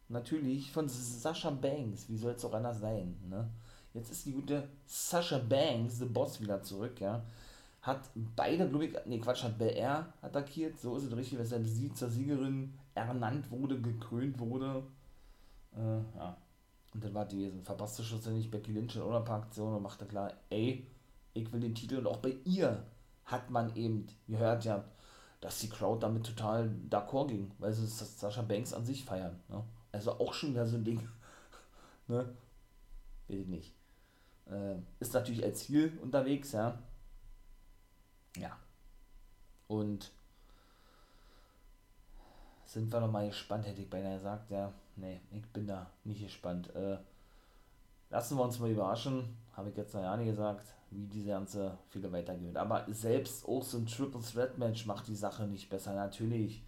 [0.09, 3.49] natürlich von Sascha Banks, wie soll es auch anders sein, ne?
[3.93, 7.23] Jetzt ist die gute Sascha Banks, the Boss, wieder zurück, ja.
[7.81, 11.93] Hat beide, glaube ich, nee, Quatsch, hat BR attackiert, so ist es richtig, weshalb sie
[11.93, 14.83] zur Siegerin ernannt wurde, gekrönt wurde.
[15.75, 16.37] Äh, ja.
[16.93, 17.51] Und dann war die.
[17.63, 20.85] Verpasste schlussendlich Becky Lynch in Aktionen und machte klar, ey,
[21.33, 22.83] ich will den Titel und auch bei ihr
[23.25, 24.83] hat man eben gehört, ja,
[25.41, 29.39] dass die Crowd damit total d'accord ging, weil sie das Sascha Banks an sich feiern.
[29.49, 29.63] Ne?
[29.91, 31.07] Also auch schon wieder so ein Ding.
[32.07, 32.33] ne?
[33.27, 33.73] Will ich nicht.
[34.49, 36.77] Äh, ist natürlich als Ziel unterwegs, ja.
[38.37, 38.57] Ja.
[39.67, 40.11] Und
[42.65, 44.51] sind wir noch mal gespannt, hätte ich beinahe gesagt.
[44.51, 46.73] Ja, nee, ich bin da nicht gespannt.
[46.75, 46.97] Äh,
[48.09, 51.77] lassen wir uns mal überraschen, habe ich jetzt noch ja nicht gesagt wie diese ganze
[51.89, 52.57] Fehler weitergeht.
[52.57, 55.93] Aber selbst auch so ein Triple Threat Match macht die Sache nicht besser.
[55.93, 56.63] Natürlich,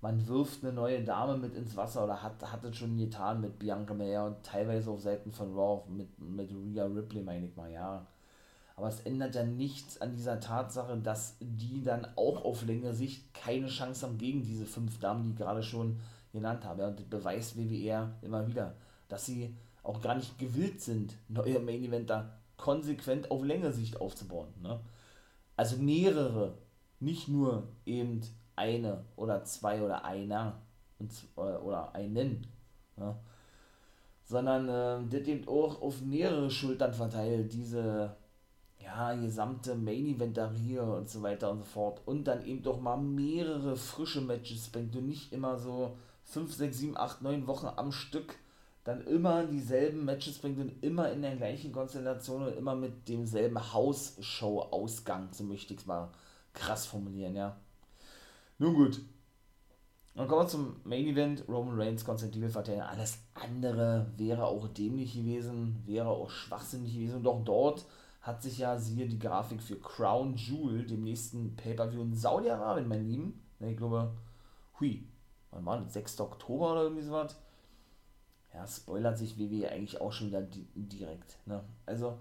[0.00, 3.58] man wirft eine neue Dame mit ins Wasser oder hat, hat es schon getan mit
[3.58, 7.70] Bianca Meyer und teilweise auf Seiten von Raw mit, mit Rhea Ripley, meine ich mal,
[7.70, 8.06] ja.
[8.76, 13.32] Aber es ändert ja nichts an dieser Tatsache, dass die dann auch auf längere Sicht
[13.32, 15.98] keine Chance haben gegen diese fünf Damen, die ich gerade schon
[16.32, 16.86] genannt habe.
[16.86, 18.74] Und das beweist WWE immer wieder,
[19.08, 24.48] dass sie auch gar nicht gewillt sind, neue Main Eventer konsequent auf längere Sicht aufzubauen.
[24.62, 24.80] Ne?
[25.56, 26.58] Also mehrere,
[27.00, 28.20] nicht nur eben
[28.54, 30.60] eine oder zwei oder einer
[30.98, 32.46] und, oder einen,
[32.96, 33.16] ne?
[34.24, 38.16] sondern äh, das eben auch auf mehrere Schultern verteilt, diese
[38.82, 42.80] ja, gesamte Main Event hier und so weiter und so fort und dann eben doch
[42.80, 47.66] mal mehrere frische Matches bringt und nicht immer so 5, 6, 7, 8, 9 Wochen
[47.66, 48.36] am Stück
[48.86, 53.72] dann immer dieselben Matches bringt und immer in der gleichen Konstellation und immer mit demselben
[53.72, 56.12] Hausshow-Ausgang, so möchte ich es mal
[56.52, 57.56] krass formulieren, ja.
[58.58, 59.02] Nun gut.
[60.14, 61.44] Dann kommen wir zum Main Event.
[61.48, 62.82] Roman Reigns den verteidigen.
[62.82, 67.24] Alles andere wäre auch dämlich gewesen, wäre auch schwachsinnig gewesen.
[67.24, 67.84] Doch dort
[68.22, 73.08] hat sich ja, siehe die Grafik für Crown Jewel, dem nächsten Pay-Per-View in Saudi-Arabien, mein
[73.08, 73.42] Lieben.
[73.58, 74.16] Ich glaube,
[74.78, 75.08] hui,
[75.50, 75.92] wann war das?
[75.92, 76.20] 6.
[76.20, 77.36] Oktober oder irgendwie sowas?
[78.56, 80.40] Ja, spoilert sich WWE eigentlich auch schon wieder
[80.74, 81.36] direkt.
[81.44, 81.62] Ne?
[81.84, 82.16] Also,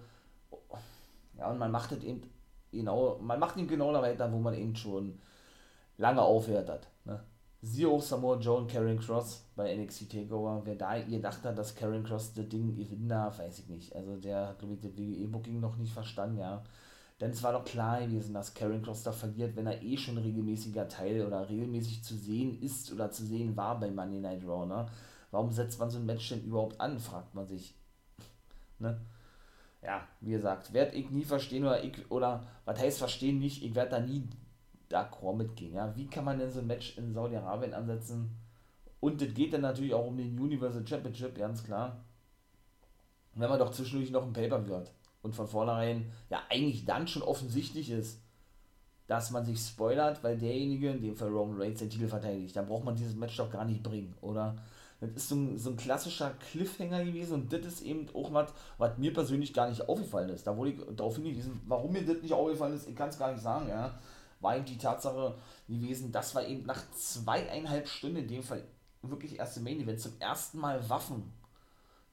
[1.38, 2.24] ja, und man macht es eben
[2.72, 5.18] genau, man macht ihn genau da weiter, wo man eben schon
[5.98, 6.88] lange aufhört hat.
[7.06, 7.24] Ne?
[7.62, 10.62] Siehe auch Samoa Joe und Karen Cross bei NXT TakeOver.
[10.66, 13.96] Wer da gedacht hat, dass Karen Cross das Ding gewinnen darf, weiß ich nicht.
[13.96, 16.64] Also der hat, glaube ich, das WWE-Booking noch nicht verstanden, ja.
[17.22, 20.18] Denn es war doch klar gewesen, dass Karen Cross da verliert, wenn er eh schon
[20.18, 24.66] regelmäßiger Teil oder regelmäßig zu sehen ist oder zu sehen war bei Monday Night Raw,
[24.66, 24.86] ne?
[25.36, 27.76] Warum setzt man so ein Match denn überhaupt an, fragt man sich.
[28.80, 29.02] ne?
[29.84, 33.76] Ja, wie gesagt, werde ich nie verstehen oder ich, oder was heißt verstehen nicht, ich
[33.76, 34.30] werde da nie
[34.90, 35.74] d'accord mitgehen.
[35.74, 35.94] Ja?
[35.94, 38.34] Wie kann man denn so ein Match in Saudi-Arabien ansetzen?
[39.02, 42.06] Und das geht dann natürlich auch um den Universal Championship, ganz klar.
[43.34, 47.24] Wenn man doch zwischendurch noch ein Paper wird und von vornherein ja eigentlich dann schon
[47.24, 48.22] offensichtlich ist,
[49.08, 52.68] dass man sich spoilert, weil derjenige, in dem Fall Roman Reigns, den Titel verteidigt, dann
[52.68, 54.56] braucht man dieses Match doch gar nicht bringen, oder?
[55.08, 58.54] Das ist so ein, so ein klassischer Cliffhanger gewesen und das ist eben auch was,
[58.78, 60.46] was mir persönlich gar nicht aufgefallen ist.
[60.48, 63.32] Da wurde ich darauf hingewiesen, warum mir das nicht aufgefallen ist, ich kann es gar
[63.32, 63.98] nicht sagen, ja
[64.46, 65.36] war eben die Tatsache
[65.68, 68.64] gewesen, dass wir eben nach zweieinhalb Stunden, in dem Fall
[69.02, 71.34] wirklich erste Main Event, zum ersten Mal Waffen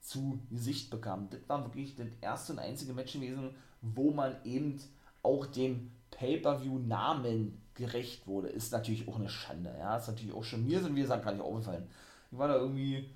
[0.01, 1.29] zu Gesicht bekamen.
[1.31, 4.81] Das war wirklich das erste und einzige Match gewesen, wo man eben
[5.23, 8.49] auch dem Pay-Per-View-Namen gerecht wurde.
[8.49, 9.75] Ist natürlich auch eine Schande.
[9.79, 11.89] Ja, ist natürlich auch schon mir sind, wie gesagt, gar nicht aufgefallen.
[12.33, 13.09] Ich war da irgendwie,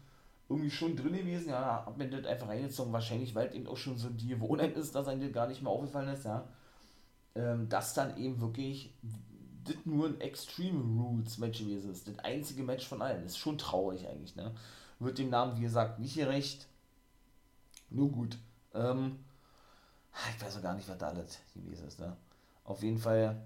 [0.48, 3.98] irgendwie schon drin gewesen, ja, hab mir das einfach reingezogen, wahrscheinlich, weil eben auch schon
[3.98, 6.46] so die Gewohnheit ist, dass einem das gar nicht mehr aufgefallen ist, ja
[7.36, 8.92] ähm, dass dann eben wirklich
[9.64, 12.08] das nur ein Extreme Rules Match gewesen ist.
[12.08, 13.22] Das einzige Match von allen.
[13.22, 14.54] Das ist schon traurig eigentlich, ne?
[14.98, 16.66] Wird dem Namen, wie gesagt, nicht gerecht.
[17.90, 18.38] Nur gut.
[18.74, 19.18] Ähm,
[20.34, 22.16] ich weiß auch gar nicht, was da alles gewesen ist, ne?
[22.64, 23.40] Auf jeden Fall,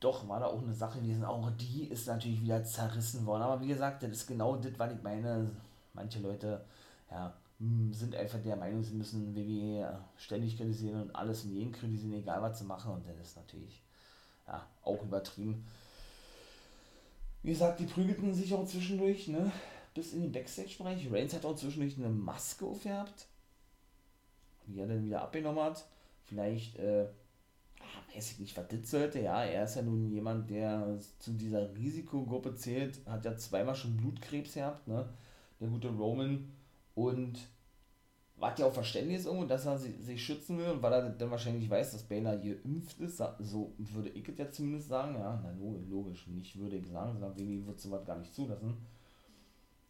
[0.00, 1.24] doch, war da auch eine Sache gewesen.
[1.24, 3.42] Auch die ist natürlich wieder zerrissen worden.
[3.42, 5.50] Aber wie gesagt, das ist genau das, was ich meine.
[5.92, 6.64] Manche Leute,
[7.10, 11.72] ja, hm, sind einfach der Meinung, sie müssen WWE ständig kritisieren und alles und jeden
[11.72, 12.92] kritisieren, egal was sie machen.
[12.92, 13.82] Und das ist natürlich
[14.46, 15.66] ja, auch übertrieben.
[17.42, 19.52] Wie gesagt, die prügelten sich auch zwischendurch, ne?
[19.94, 21.10] Bis in den Backstage-Bereich.
[21.12, 23.26] Reigns hat auch zwischendurch eine Maske aufgehabt,
[24.66, 25.84] die er dann wieder abgenommen hat.
[26.24, 27.06] Vielleicht, äh,
[28.20, 29.20] weiß ich nicht, was das sollte.
[29.20, 33.96] Ja, er ist ja nun jemand, der zu dieser Risikogruppe zählt, hat ja zweimal schon
[33.96, 35.08] Blutkrebs gehabt, ne?
[35.58, 36.50] Der gute Roman
[36.94, 37.38] und
[38.36, 41.30] was ja auch verständlich ist irgendwo, dass er sich schützen will und weil er dann
[41.30, 45.52] wahrscheinlich weiß, dass Baylor geimpft ist, so würde ich es ja zumindest sagen, ja, na
[45.88, 48.78] logisch, nicht würde ich sagen, sondern WWE wird sowas gar nicht zulassen,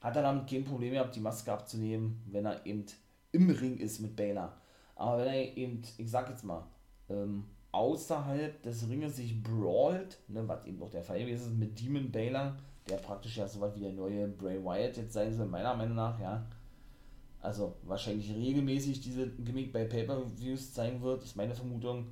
[0.01, 2.87] hat er damit kein Problem gehabt, die Maske abzunehmen, wenn er eben
[3.33, 4.57] im Ring ist mit Baylor.
[4.97, 6.67] Aber wenn er eben, ich sag jetzt mal,
[7.09, 11.81] ähm, außerhalb des Ringes sich brawlt, ne, was eben auch der Fall gewesen ist mit
[11.81, 12.57] Demon Baylor,
[12.89, 16.19] der praktisch ja sowas wie der neue Bray Wyatt jetzt sein soll, meiner Meinung nach,
[16.21, 16.47] ja,
[17.41, 22.09] also wahrscheinlich regelmäßig diese Gimmick bei Pay-Per-Views zeigen wird, ist meine Vermutung,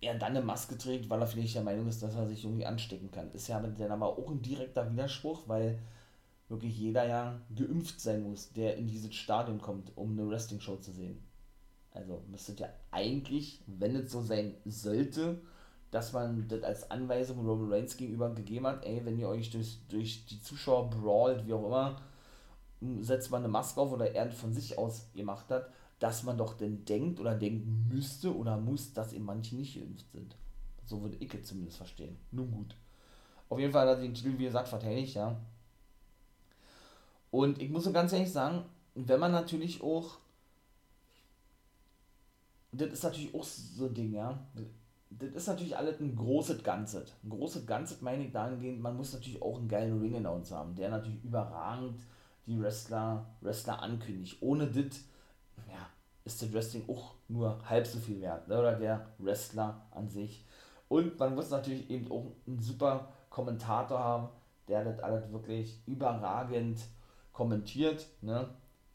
[0.00, 2.66] er dann eine Maske trägt, weil er vielleicht der Meinung ist, dass er sich irgendwie
[2.66, 3.30] anstecken kann.
[3.32, 5.78] Ist ja dann aber auch ein direkter Widerspruch, weil
[6.48, 10.92] wirklich jeder ja geimpft sein muss, der in dieses Stadion kommt, um eine Wrestling-Show zu
[10.92, 11.18] sehen.
[11.94, 15.40] Also müsste ja eigentlich, wenn es so sein sollte,
[15.90, 19.78] dass man das als Anweisung Roman Reigns gegenüber gegeben hat, ey, wenn ihr euch durch,
[19.88, 22.00] durch die Zuschauer brawlt, wie auch immer,
[23.00, 26.54] setzt man eine Maske auf oder er von sich aus gemacht hat, dass man doch
[26.54, 30.34] denn denkt oder denken müsste oder muss, dass eben manche nicht geimpft sind.
[30.84, 32.16] So würde ich es zumindest verstehen.
[32.32, 32.74] Nun gut.
[33.48, 35.38] Auf jeden Fall hat er den Titel, wie gesagt, verteidigt, ja.
[37.30, 40.18] Und ich muss ganz ehrlich sagen, wenn man natürlich auch,
[42.72, 44.38] das ist natürlich auch so ein Ding, ja.
[45.10, 47.12] Das ist natürlich alles ein großes Ganzes.
[47.22, 50.88] Ein großes Ganzes meine ich dahingehend, man muss natürlich auch einen geilen Ring-Announcer haben, der
[50.88, 52.00] natürlich überragend
[52.46, 54.38] die Wrestler, Wrestler ankündigt.
[54.40, 55.00] Ohne das
[55.68, 55.86] ja,
[56.24, 58.48] ist das Wrestling auch nur halb so viel wert.
[58.48, 58.58] Ne?
[58.58, 60.46] Oder der Wrestler an sich.
[60.88, 64.28] Und man muss natürlich eben auch einen super Kommentator haben,
[64.68, 66.80] der das alles wirklich überragend
[67.32, 68.06] kommentiert.
[68.22, 68.48] Ne?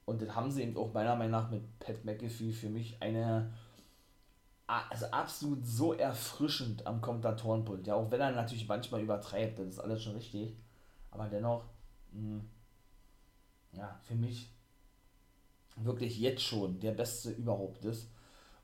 [0.05, 3.51] Und das haben sie eben auch meiner Meinung nach mit Pat McAfee für mich eine
[4.67, 7.87] also absolut so erfrischend am Kommentatorenpult.
[7.87, 10.55] Ja, auch wenn er natürlich manchmal übertreibt, das ist alles schon richtig.
[11.09, 11.63] Aber dennoch,
[12.11, 12.49] mh, hm,
[13.71, 14.51] ja, für mich
[15.77, 18.11] wirklich jetzt schon der Beste überhaupt ist.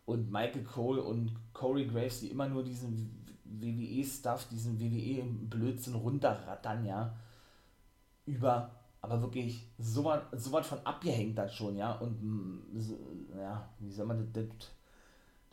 [0.05, 7.15] Und Michael Cole und Corey Graves, die immer nur diesen WWE-Stuff, diesen WWE-Blödsinn runterrattern, ja,
[8.25, 12.97] über, aber wirklich so was, so von abgehängt hat schon, ja, und so,
[13.37, 14.69] ja, wie soll man das, das,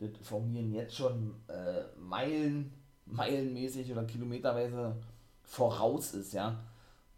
[0.01, 2.73] das formieren jetzt schon äh, Meilen,
[3.05, 4.95] meilenmäßig oder kilometerweise
[5.43, 6.59] voraus ist, ja,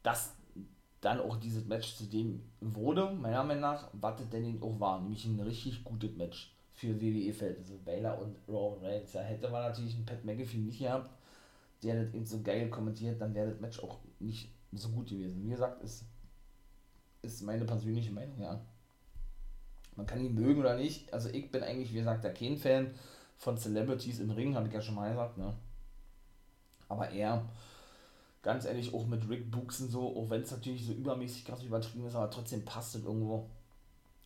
[0.02, 0.34] dass
[1.02, 5.02] dann auch dieses Match zu dem wurde, meiner Meinung nach, was das denn auch war,
[5.02, 7.78] nämlich ein richtig gutes Match für WWE-Verhältnisse.
[7.86, 9.14] Baylor und Roman Reigns.
[9.14, 11.10] Ja, hätte man natürlich einen Pat McAfee nicht gehabt,
[11.84, 15.44] der das eben so geil kommentiert, dann wäre das Match auch nicht so gut gewesen.
[15.44, 16.06] Wie gesagt, ist,
[17.22, 18.60] ist meine persönliche Meinung, ja.
[19.96, 21.14] Man kann ihn mögen oder nicht.
[21.14, 22.94] Also ich bin eigentlich, wie gesagt, der kein Fan
[23.38, 25.54] von Celebrities im Ring, habe ich ja schon mal gesagt, ne?
[26.88, 27.46] Aber er,
[28.42, 31.64] ganz ehrlich, auch mit Rick Books und so, auch wenn es natürlich so übermäßig krass
[31.64, 33.50] übertrieben ist, aber trotzdem passt es irgendwo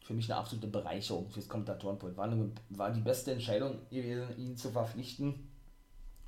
[0.03, 2.15] für mich eine absolute Bereicherung fürs Kommentatorenpult.
[2.15, 5.49] War, eine, war die beste Entscheidung gewesen, ihn zu verpflichten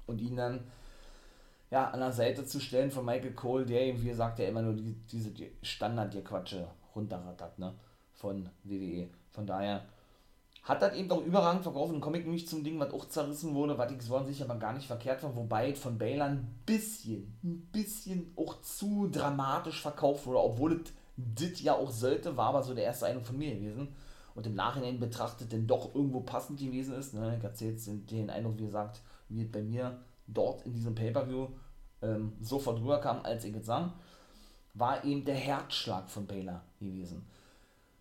[0.06, 0.66] und ihn dann
[1.72, 4.62] ja, an der Seite zu stellen von Michael Cole, der eben, wie gesagt, ja immer
[4.62, 7.74] nur die, diese die Standard-Quatsche runterrattert, ne?
[8.16, 9.08] Von WWE.
[9.32, 9.84] Von daher
[10.64, 11.94] hat das eben auch überragend verkauft.
[11.94, 14.74] Ein Comic nämlich zum Ding, was auch zerrissen wurde, was ich so sich aber gar
[14.74, 20.40] nicht verkehrt war, wobei von Baylor ein bisschen, ein bisschen auch zu dramatisch verkauft wurde,
[20.40, 23.90] obwohl es das ja auch sollte, war aber so der erste Eindruck von mir gewesen.
[24.36, 27.14] Und im Nachhinein betrachtet denn doch irgendwo passend gewesen ist.
[27.14, 27.36] Ne?
[27.38, 31.48] Ich erzähle jetzt den Eindruck, wie gesagt, wie es bei mir dort in diesem Pay-Per-View
[32.02, 33.94] ähm, sofort rüberkam, als ich es sah,
[34.74, 37.26] war eben der Herzschlag von Baylor gewesen.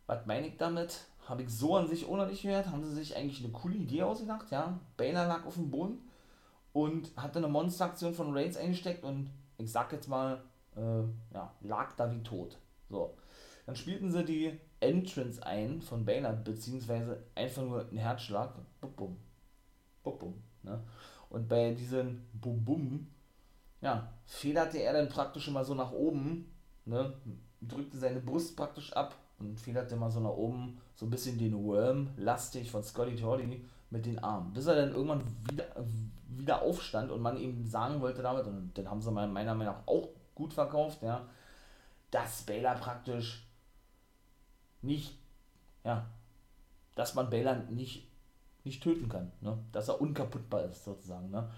[0.06, 1.06] Was meine ich damit?
[1.28, 2.68] Habe ich so an sich ohne nicht gehört?
[2.68, 4.50] Haben sie sich eigentlich eine coole Idee ausgedacht?
[4.50, 5.98] Ja, Baylor lag auf dem Boden
[6.72, 10.42] und hatte eine Monsteraktion von Reigns eingesteckt und ich sag jetzt mal,
[10.76, 11.02] äh,
[11.34, 12.58] ja, lag da wie tot.
[12.88, 13.14] So.
[13.66, 18.54] Dann spielten sie die Entrance ein von Baylor, beziehungsweise einfach nur einen Herzschlag.
[18.80, 19.16] Bum, bum.
[20.02, 20.34] Bum, bum.
[20.62, 20.82] Ne?
[21.28, 23.06] Und bei diesem Bum, bum,
[23.82, 26.50] ja, federte er dann praktisch immer so nach oben,
[26.86, 27.12] ne?
[27.60, 31.64] drückte seine Brust praktisch ab und federte immer so nach oben, so ein bisschen den
[31.64, 35.64] Worm lastig von Scotty Tordy mit den Armen, bis er dann irgendwann wieder,
[36.28, 39.86] wieder aufstand und man ihm sagen wollte damit, und dann haben sie meiner Meinung nach
[39.86, 41.26] auch gut verkauft, ja,
[42.10, 43.46] dass Baylor praktisch
[44.82, 45.18] nicht,
[45.84, 46.06] ja,
[46.94, 48.08] dass man Baylor nicht,
[48.64, 49.58] nicht töten kann, ne?
[49.72, 51.48] dass er unkaputtbar ist sozusagen, ne?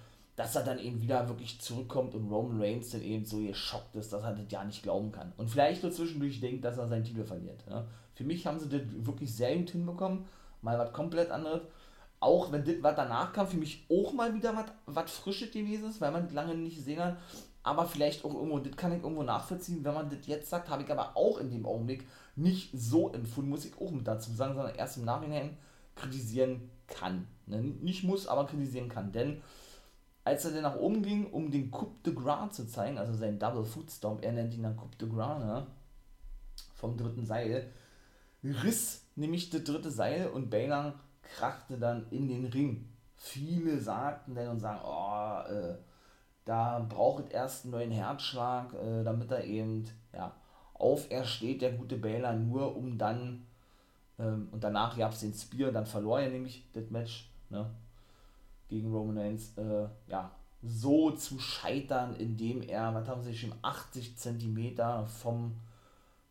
[0.41, 4.11] Dass er dann eben wieder wirklich zurückkommt und Roman Reigns dann eben so geschockt ist,
[4.11, 5.35] dass er das ja nicht glauben kann.
[5.37, 7.67] Und vielleicht nur zwischendurch denkt, dass er seinen Titel verliert.
[7.69, 7.87] Ne?
[8.15, 10.25] Für mich haben sie das wirklich sehr gut hinbekommen,
[10.63, 11.61] mal was komplett anderes.
[12.21, 16.01] Auch wenn das, was danach kam, für mich auch mal wieder was, Frisches gewesen ist,
[16.01, 17.19] weil man lange nicht gesehen hat
[17.63, 20.83] aber vielleicht auch irgendwo, das kann ich irgendwo nachvollziehen, wenn man das jetzt sagt, habe
[20.83, 24.55] ich aber auch in dem Augenblick nicht so empfunden, muss ich auch mit dazu sagen,
[24.55, 25.59] sondern erst im Nachhinein
[25.95, 27.27] kritisieren kann.
[27.47, 27.61] Ne?
[27.61, 29.13] Nicht muss, aber kritisieren kann.
[29.13, 29.43] Denn
[30.25, 33.39] als er dann nach oben ging, um den Coup de Gras zu zeigen, also sein
[33.39, 33.89] Double Foot
[34.21, 35.67] er nennt ihn dann Coup de Gras, ne?
[36.75, 37.71] vom dritten Seil,
[38.43, 42.89] riss nämlich das dritte Seil und Baylor krachte dann in den Ring.
[43.17, 45.77] Viele sagten dann und sagen, oh, äh,
[46.45, 50.35] da braucht erst einen neuen Herzschlag, äh, damit er eben ja,
[50.75, 53.47] aufersteht, der gute Baylor, nur um dann,
[54.19, 57.71] ähm, und danach gab es den Spear, dann verlor er nämlich das Match ne,
[58.71, 60.31] gegen Roman Reigns, äh, ja,
[60.63, 65.57] so zu scheitern, indem er, was haben sie schon, 80 Zentimeter vom,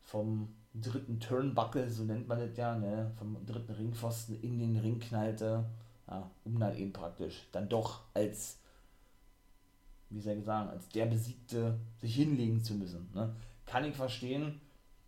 [0.01, 4.99] vom dritten Turnbuckle, so nennt man das ja, ne, vom dritten Ringpfosten in den Ring
[4.99, 5.65] knallte,
[6.07, 8.59] ja, um dann eben praktisch dann doch als
[10.09, 13.09] wie soll ich sagen, als der Besiegte sich hinlegen zu müssen.
[13.13, 13.35] Ne?
[13.65, 14.59] Kann ich verstehen.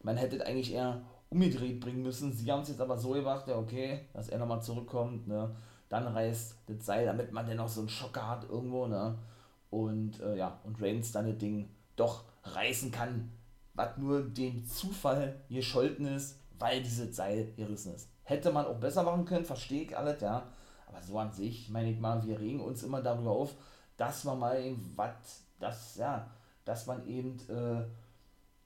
[0.01, 2.33] Man hätte eigentlich eher umgedreht bringen müssen.
[2.33, 5.55] Sie haben es jetzt aber so gemacht, ja, okay, dass er nochmal zurückkommt, ne?
[5.91, 9.17] Dann reißt das Seil, damit man dennoch so einen Schocker hat irgendwo, ne?
[9.69, 11.67] Und äh, ja, und Reigns dann das Ding
[11.97, 13.29] doch reißen kann,
[13.73, 18.07] was nur dem Zufall gescholten ist, weil dieses Seil gerissen ist.
[18.23, 20.47] Hätte man auch besser machen können, verstehe ich alles, ja.
[20.87, 23.53] Aber so an sich, meine ich mal, wir regen uns immer darüber auf,
[23.97, 26.25] dass man mal eben was, das, ja,
[26.63, 27.83] dass man eben äh,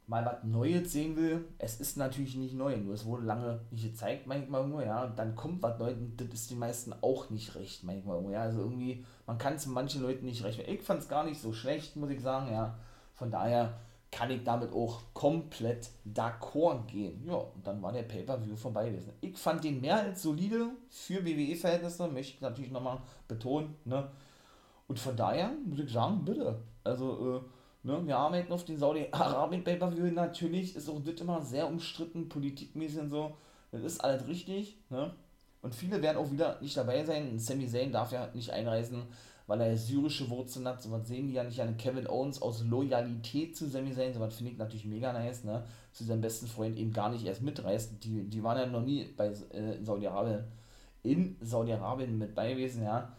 [0.07, 1.45] mal was Neues sehen will.
[1.57, 5.17] Es ist natürlich nicht neu, nur es wurde lange nicht gezeigt, manchmal nur, ja, und
[5.17, 9.05] dann kommt was Neues, das ist den meisten auch nicht recht, manchmal, ja, also irgendwie,
[9.25, 10.59] man kann es manchen Leuten nicht recht.
[10.67, 12.77] Ich fand es gar nicht so schlecht, muss ich sagen, ja,
[13.13, 13.73] von daher
[14.11, 17.25] kann ich damit auch komplett d'accord gehen.
[17.25, 19.11] Ja, und dann war der Pay-Per-View vorbei gewesen.
[19.19, 24.09] Ich fand den mehr als solide für WWE-Verhältnisse, möchte ich natürlich nochmal betonen, ne,
[24.87, 26.59] und von daher muss ich sagen, bitte.
[26.83, 27.41] Also, äh,
[27.85, 30.11] ne, wir arbeiten auf den Saudi-Arabien Pay-Per-View.
[30.11, 33.37] Natürlich ist auch das immer sehr umstritten, politikmäßig und so.
[33.71, 35.13] Das ist alles richtig, ne?
[35.61, 37.39] Und viele werden auch wieder nicht dabei sein.
[37.39, 39.01] Sami Zayn darf ja nicht einreisen,
[39.47, 40.81] weil er syrische Wurzeln hat.
[40.81, 44.13] So was sehen die ja nicht an Kevin Owens aus Loyalität zu Sami Zayn.
[44.13, 45.63] So was finde ich natürlich mega nice, ne?
[45.91, 48.03] Zu seinem besten Freund eben gar nicht erst mitreißt.
[48.03, 50.43] Die, die waren ja noch nie bei, äh, Saudi-Arabien
[51.01, 53.11] in Saudi-Arabien mit bei gewesen, ja.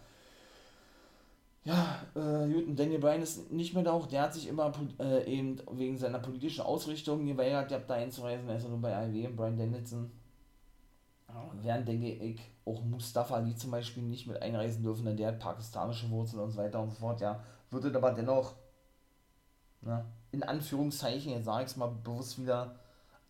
[1.66, 4.06] Ja, äh, gut, und Daniel Bryan ist nicht mehr da auch.
[4.06, 8.48] Der hat sich immer äh, eben wegen seiner politischen Ausrichtung geweigert, der da einzureisen.
[8.48, 10.12] Er ist nur bei AEW, Brian Danielson.
[11.28, 15.28] Ja, während, denke ich, auch Mustafa Ali zum Beispiel nicht mit einreisen dürfen, denn der
[15.28, 17.42] hat pakistanische Wurzeln und so weiter und so fort, ja.
[17.70, 18.54] Würde aber dennoch,
[19.80, 22.76] na, in Anführungszeichen, jetzt sage ich es mal bewusst wieder,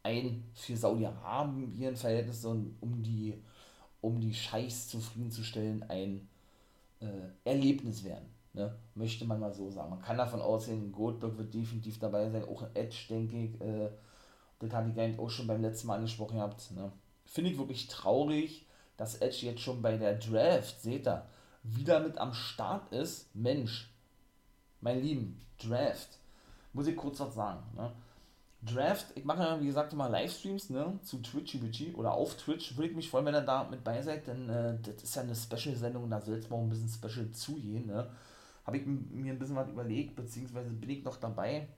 [0.02, 3.42] ein für Saudi-Arabien Verhältnis um die,
[4.02, 6.28] um die Scheichs zufriedenzustellen, ein
[7.00, 7.06] äh,
[7.44, 8.28] Erlebnis werden.
[8.52, 8.74] Ne?
[8.94, 9.90] Möchte man mal so sagen.
[9.90, 13.60] Man kann davon ausgehen, Goldberg wird definitiv dabei sein, auch Edge, denke ich.
[13.60, 13.90] Äh,
[14.58, 16.70] das hatte ich eigentlich auch schon beim letzten Mal angesprochen gehabt.
[16.72, 16.90] Ne?
[17.26, 18.66] Finde ich wirklich traurig,
[18.96, 21.26] dass Edge jetzt schon bei der Draft, seht ihr,
[21.62, 23.34] wieder mit am Start ist.
[23.34, 23.92] Mensch,
[24.80, 26.18] mein Lieben, Draft.
[26.72, 27.62] Muss ich kurz was sagen.
[27.74, 27.92] Ne?
[28.66, 32.76] Draft, ich mache ja wie gesagt immer Livestreams ne, zu Twitchy Bitchy oder auf Twitch.
[32.76, 35.22] Würde ich mich freuen, wenn ihr da mit bei seid, denn äh, das ist ja
[35.22, 37.86] eine Special-Sendung, da soll es mal ein bisschen special zugehen.
[37.86, 38.10] Ne?
[38.64, 41.68] Habe ich mir ein bisschen was überlegt, beziehungsweise bin ich noch dabei.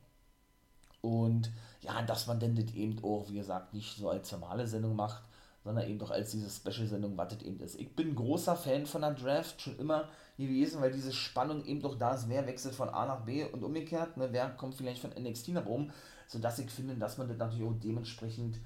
[1.00, 1.50] Und
[1.82, 5.22] ja, dass man denn das eben auch, wie gesagt, nicht so als normale Sendung macht,
[5.64, 7.78] sondern eben doch als diese Special-Sendung, was das eben ist.
[7.78, 10.08] Ich bin großer Fan von der Draft, schon immer
[10.38, 13.62] gewesen, weil diese Spannung eben doch da ist, wer wechselt von A nach B und
[13.62, 15.92] umgekehrt, ne, wer kommt vielleicht von NXT nach oben,
[16.28, 18.60] sodass ich finde, dass man das natürlich auch dementsprechend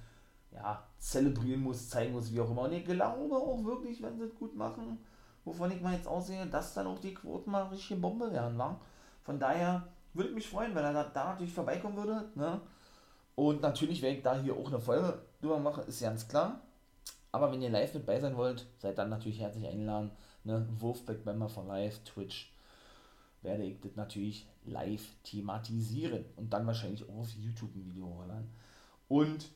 [0.52, 2.62] ja, zelebrieren muss, zeigen muss, wie auch immer.
[2.62, 4.98] Und ich glaube auch wirklich, wenn sie es gut machen,
[5.44, 8.78] wovon ich mal jetzt aussehe, dass dann auch die Quoten mal richtige Bombe werden, wa?
[9.22, 12.60] Von daher würde ich mich freuen, wenn er da, da natürlich vorbeikommen würde, ne?
[13.34, 16.60] Und natürlich werde ich da hier auch eine Folge drüber machen, ist ganz klar.
[17.30, 20.10] Aber wenn ihr live mit bei sein wollt, seid dann natürlich herzlich eingeladen.
[20.44, 20.68] Ne?
[20.78, 22.52] Wolfpack Member von Live, Twitch,
[23.42, 28.48] werde ich das natürlich live thematisieren und dann wahrscheinlich auch auf YouTube ein Video holen.
[29.08, 29.48] Und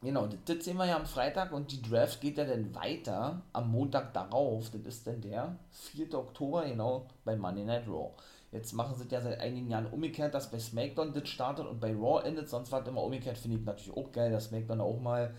[0.00, 3.42] genau, das, das sehen wir ja am Freitag und die Draft geht ja dann weiter
[3.52, 4.70] am Montag darauf.
[4.70, 6.14] Das ist dann der 4.
[6.14, 8.12] Oktober, genau, bei Monday Night Raw.
[8.52, 11.94] Jetzt machen sie ja seit einigen Jahren umgekehrt, dass bei SmackDown das startet und bei
[11.94, 12.50] Raw endet.
[12.50, 15.34] Sonst war es immer umgekehrt, finde ich natürlich auch geil, dass SmackDown auch mal,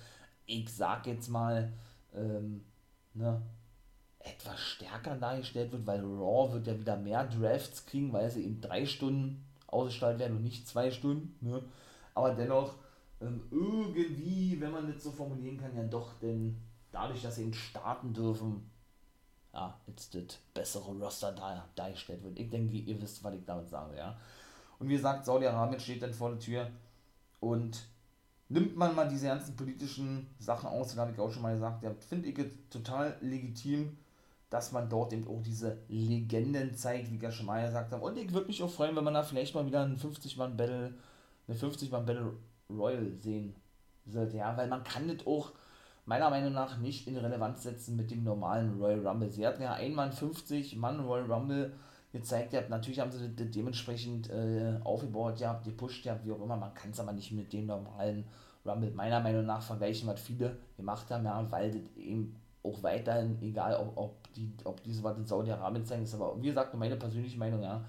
[0.47, 1.72] ich sag jetzt mal,
[2.16, 2.66] ähm,
[3.14, 3.39] ne,
[4.24, 8.61] etwas stärker dargestellt wird, weil Raw wird ja wieder mehr Drafts kriegen, weil sie in
[8.61, 11.36] drei Stunden ausgestrahlt werden und nicht zwei Stunden.
[11.41, 11.61] Ne?
[12.13, 12.76] Aber dennoch,
[13.21, 16.57] ähm, irgendwie, wenn man das so formulieren kann, ja doch, denn
[16.91, 18.69] dadurch, dass sie ihn starten dürfen,
[19.53, 22.39] ja, jetzt das bessere Roster da dargestellt wird.
[22.39, 24.17] Ich denke, ihr wisst, was ich damit sage, ja.
[24.80, 26.71] Und wie gesagt, Saudi-Arabien steht dann vor der Tür
[27.39, 27.84] und
[28.49, 31.84] nimmt man mal diese ganzen politischen Sachen aus, da habe ich auch schon mal gesagt,
[31.84, 33.97] ja, finde ich total legitim,
[34.54, 38.06] dass man dort eben auch diese Legenden zeigt, wie schon mal gesagt habe.
[38.06, 40.93] Und ich würde mich auch freuen, wenn man da vielleicht mal wieder einen 50-Mann-Battle,
[41.47, 42.34] eine 50-Mann-Battle
[42.70, 43.56] Royal sehen
[44.06, 44.38] sollte.
[44.38, 45.54] Ja, weil man kann das auch
[46.06, 49.32] meiner Meinung nach nicht in Relevanz setzen mit dem normalen Royal Rumble.
[49.32, 51.74] Sie hatten ja einmal 50 Mann Royal Rumble
[52.12, 56.58] gezeigt, ja, natürlich haben sie das dementsprechend äh, aufgebaut, ja, gepusht, ja, wie auch immer.
[56.58, 58.26] Man kann es aber nicht mit dem normalen
[58.64, 63.38] Rumble meiner Meinung nach vergleichen, was viele gemacht haben, ja, weil das eben auch weiterhin,
[63.41, 66.95] egal ob, ob, die, ob diese was in Saudi-Arabien zeigen, ist aber, wie gesagt, meine
[66.95, 67.84] persönliche Meinung, ja,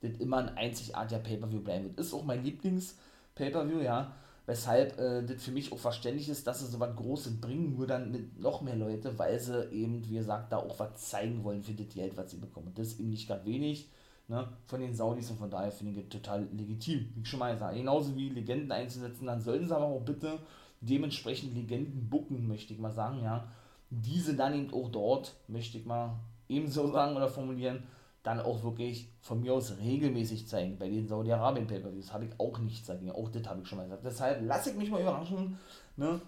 [0.00, 1.98] das immer ein einzigartiger Pay-Per-View bleiben wird.
[1.98, 4.12] Ist auch mein Lieblings-Pay-Per-View, ja,
[4.46, 7.86] weshalb äh, das für mich auch verständlich ist, dass sie so was Großes bringen, nur
[7.86, 11.62] dann mit noch mehr Leute, weil sie eben, wie gesagt, da auch was zeigen wollen
[11.62, 12.68] für das Geld, was sie bekommen.
[12.68, 13.88] Und das ist eben nicht gerade wenig
[14.28, 17.52] ne, von den Saudis und von daher finde ich total legitim, wie ich schon mal
[17.52, 20.38] gesagt Genauso wie Legenden einzusetzen, dann sollten sie aber auch bitte
[20.80, 23.48] dementsprechend Legenden bucken, möchte ich mal sagen, ja
[23.90, 26.18] diese dann eben auch dort, möchte ich mal
[26.48, 27.84] ebenso sagen oder formulieren,
[28.22, 30.78] dann auch wirklich von mir aus regelmäßig zeigen.
[30.78, 33.12] Bei den Saudi-Arabien Pay-Per-Views habe ich auch nichts dagegen.
[33.12, 34.04] Auch das habe ich schon mal gesagt.
[34.04, 35.58] Deshalb lasse ich mich mal überraschen,
[35.96, 36.20] ne,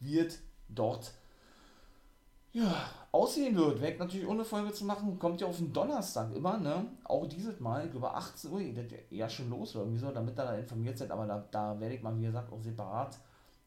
[0.00, 0.38] wird
[0.68, 1.12] dort
[2.56, 2.74] ja,
[3.12, 3.82] aussehen wird.
[3.82, 6.86] Weg natürlich ohne Folge zu machen, kommt ja auf den Donnerstag immer, ne?
[7.04, 10.44] Auch dieses Mal, über 18 Uhr, das ja schon los oder irgendwie so, damit ihr
[10.44, 13.18] da informiert seid, aber da, da werde ich mal, wie gesagt, auch separat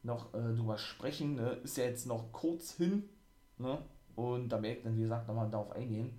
[0.02, 1.36] noch äh, drüber sprechen.
[1.36, 1.58] Ne?
[1.62, 3.08] Ist ja jetzt noch kurz hin,
[3.60, 3.78] Ne?
[4.16, 6.10] Und da werde ich dann, wie gesagt, nochmal darauf eingehen.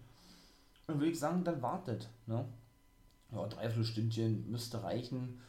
[0.88, 2.08] Und würde ich sagen, dann wartet.
[2.28, 2.46] Ne?
[3.32, 5.42] Ja, dreiviertel Stündchen müsste reichen.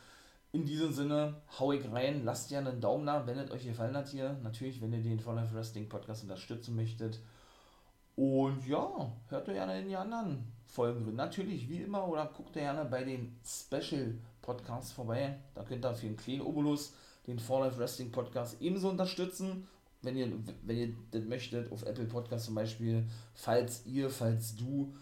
[0.52, 3.96] In diesem Sinne, hau ich rein, lasst ja einen Daumen da, wenn es euch gefallen
[3.96, 4.36] hat hier.
[4.42, 7.20] Natürlich, wenn ihr den For Life Wrestling Podcast unterstützen möchtet.
[8.16, 11.16] Und ja, hört ihr gerne in die anderen Folgen drin.
[11.16, 15.38] Natürlich, wie immer, oder guckt ihr gerne bei den Special Podcasts vorbei.
[15.54, 16.94] Da könnt ihr für einen kleinen Obolus
[17.26, 19.68] den For Life Wrestling Podcast ebenso unterstützen
[20.02, 20.32] wenn ihr,
[20.62, 24.92] wenn ihr das möchtet, auf Apple Podcast zum Beispiel, falls ihr, falls du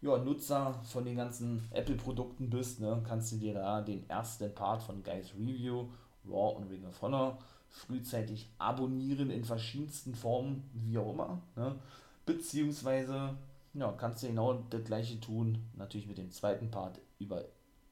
[0.00, 4.82] ja, Nutzer von den ganzen Apple-Produkten bist, ne, kannst du dir da den ersten Part
[4.82, 5.88] von Guys Review,
[6.24, 11.42] Raw und Ring of Honor frühzeitig abonnieren in verschiedensten Formen, wie auch immer.
[11.56, 11.76] Ne?
[12.24, 13.36] Beziehungsweise
[13.74, 17.44] ja, kannst du genau das gleiche tun, natürlich mit dem zweiten Part über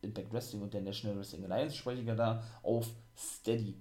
[0.03, 3.75] Impact Wrestling und der National Wrestling Alliance spreche ich ja da auf Steady.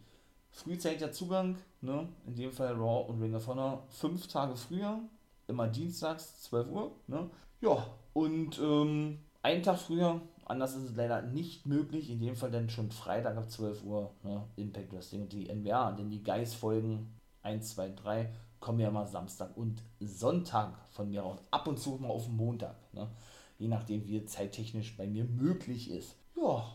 [0.55, 2.07] Frühzeitiger Zugang, ne?
[2.25, 5.01] in dem Fall Raw und Ring of Honor, fünf Tage früher,
[5.47, 6.91] immer dienstags, 12 Uhr.
[7.07, 7.29] Ne?
[7.59, 12.51] Ja, und ähm, einen Tag früher, anders ist es leider nicht möglich, in dem Fall
[12.51, 14.43] dann schon Freitag ab 12 Uhr, ne?
[14.55, 19.55] Impact Wrestling und die NWA, denn die Guys-Folgen 1, 2, 3 kommen ja mal Samstag
[19.57, 23.09] und Sonntag von mir aus, ab und zu mal auf den Montag, ne?
[23.57, 26.15] je nachdem wie zeittechnisch bei mir möglich ist.
[26.37, 26.65] Ja,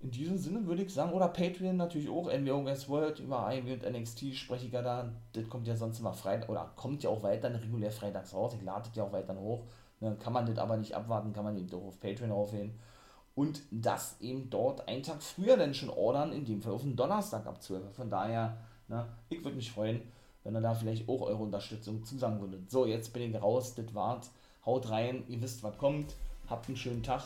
[0.00, 3.72] in diesem Sinne würde ich sagen, oder Patreon natürlich auch, NWO Guys World, über IW
[3.72, 7.10] und NXT spreche ich ja da, das kommt ja sonst immer Freitag, oder kommt ja
[7.10, 9.64] auch weiter regulär freitags raus, ich lade ja auch weiter hoch,
[10.00, 12.78] dann kann man das aber nicht abwarten, kann man eben doch auf Patreon aufhören
[13.36, 16.96] und das eben dort einen Tag früher dann schon ordern, in dem Fall auf den
[16.96, 18.56] Donnerstag ab 12 Von daher,
[18.88, 20.02] na, ich würde mich freuen,
[20.42, 22.70] wenn ihr da vielleicht auch eure Unterstützung zusagen würdet.
[22.70, 24.30] So, jetzt bin ich raus, das war's.
[24.64, 26.14] Haut rein, ihr wisst, was kommt.
[26.48, 27.22] Habt einen schönen Tag.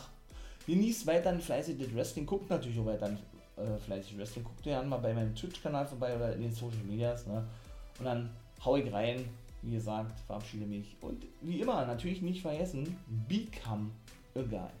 [0.67, 2.25] Genießt weiterhin fleißig das Wrestling.
[2.25, 3.17] Guckt natürlich auch weiterhin
[3.57, 4.43] äh, fleißig Wrestling.
[4.43, 7.25] Guckt ihr mal bei meinem Twitch-Kanal vorbei oder in den Social Medias.
[7.27, 7.43] Ne?
[7.99, 8.29] Und dann
[8.63, 9.25] hau ich rein.
[9.63, 10.95] Wie gesagt, verabschiede mich.
[11.01, 12.97] Und wie immer, natürlich nicht vergessen,
[13.27, 13.91] become
[14.35, 14.80] a guy.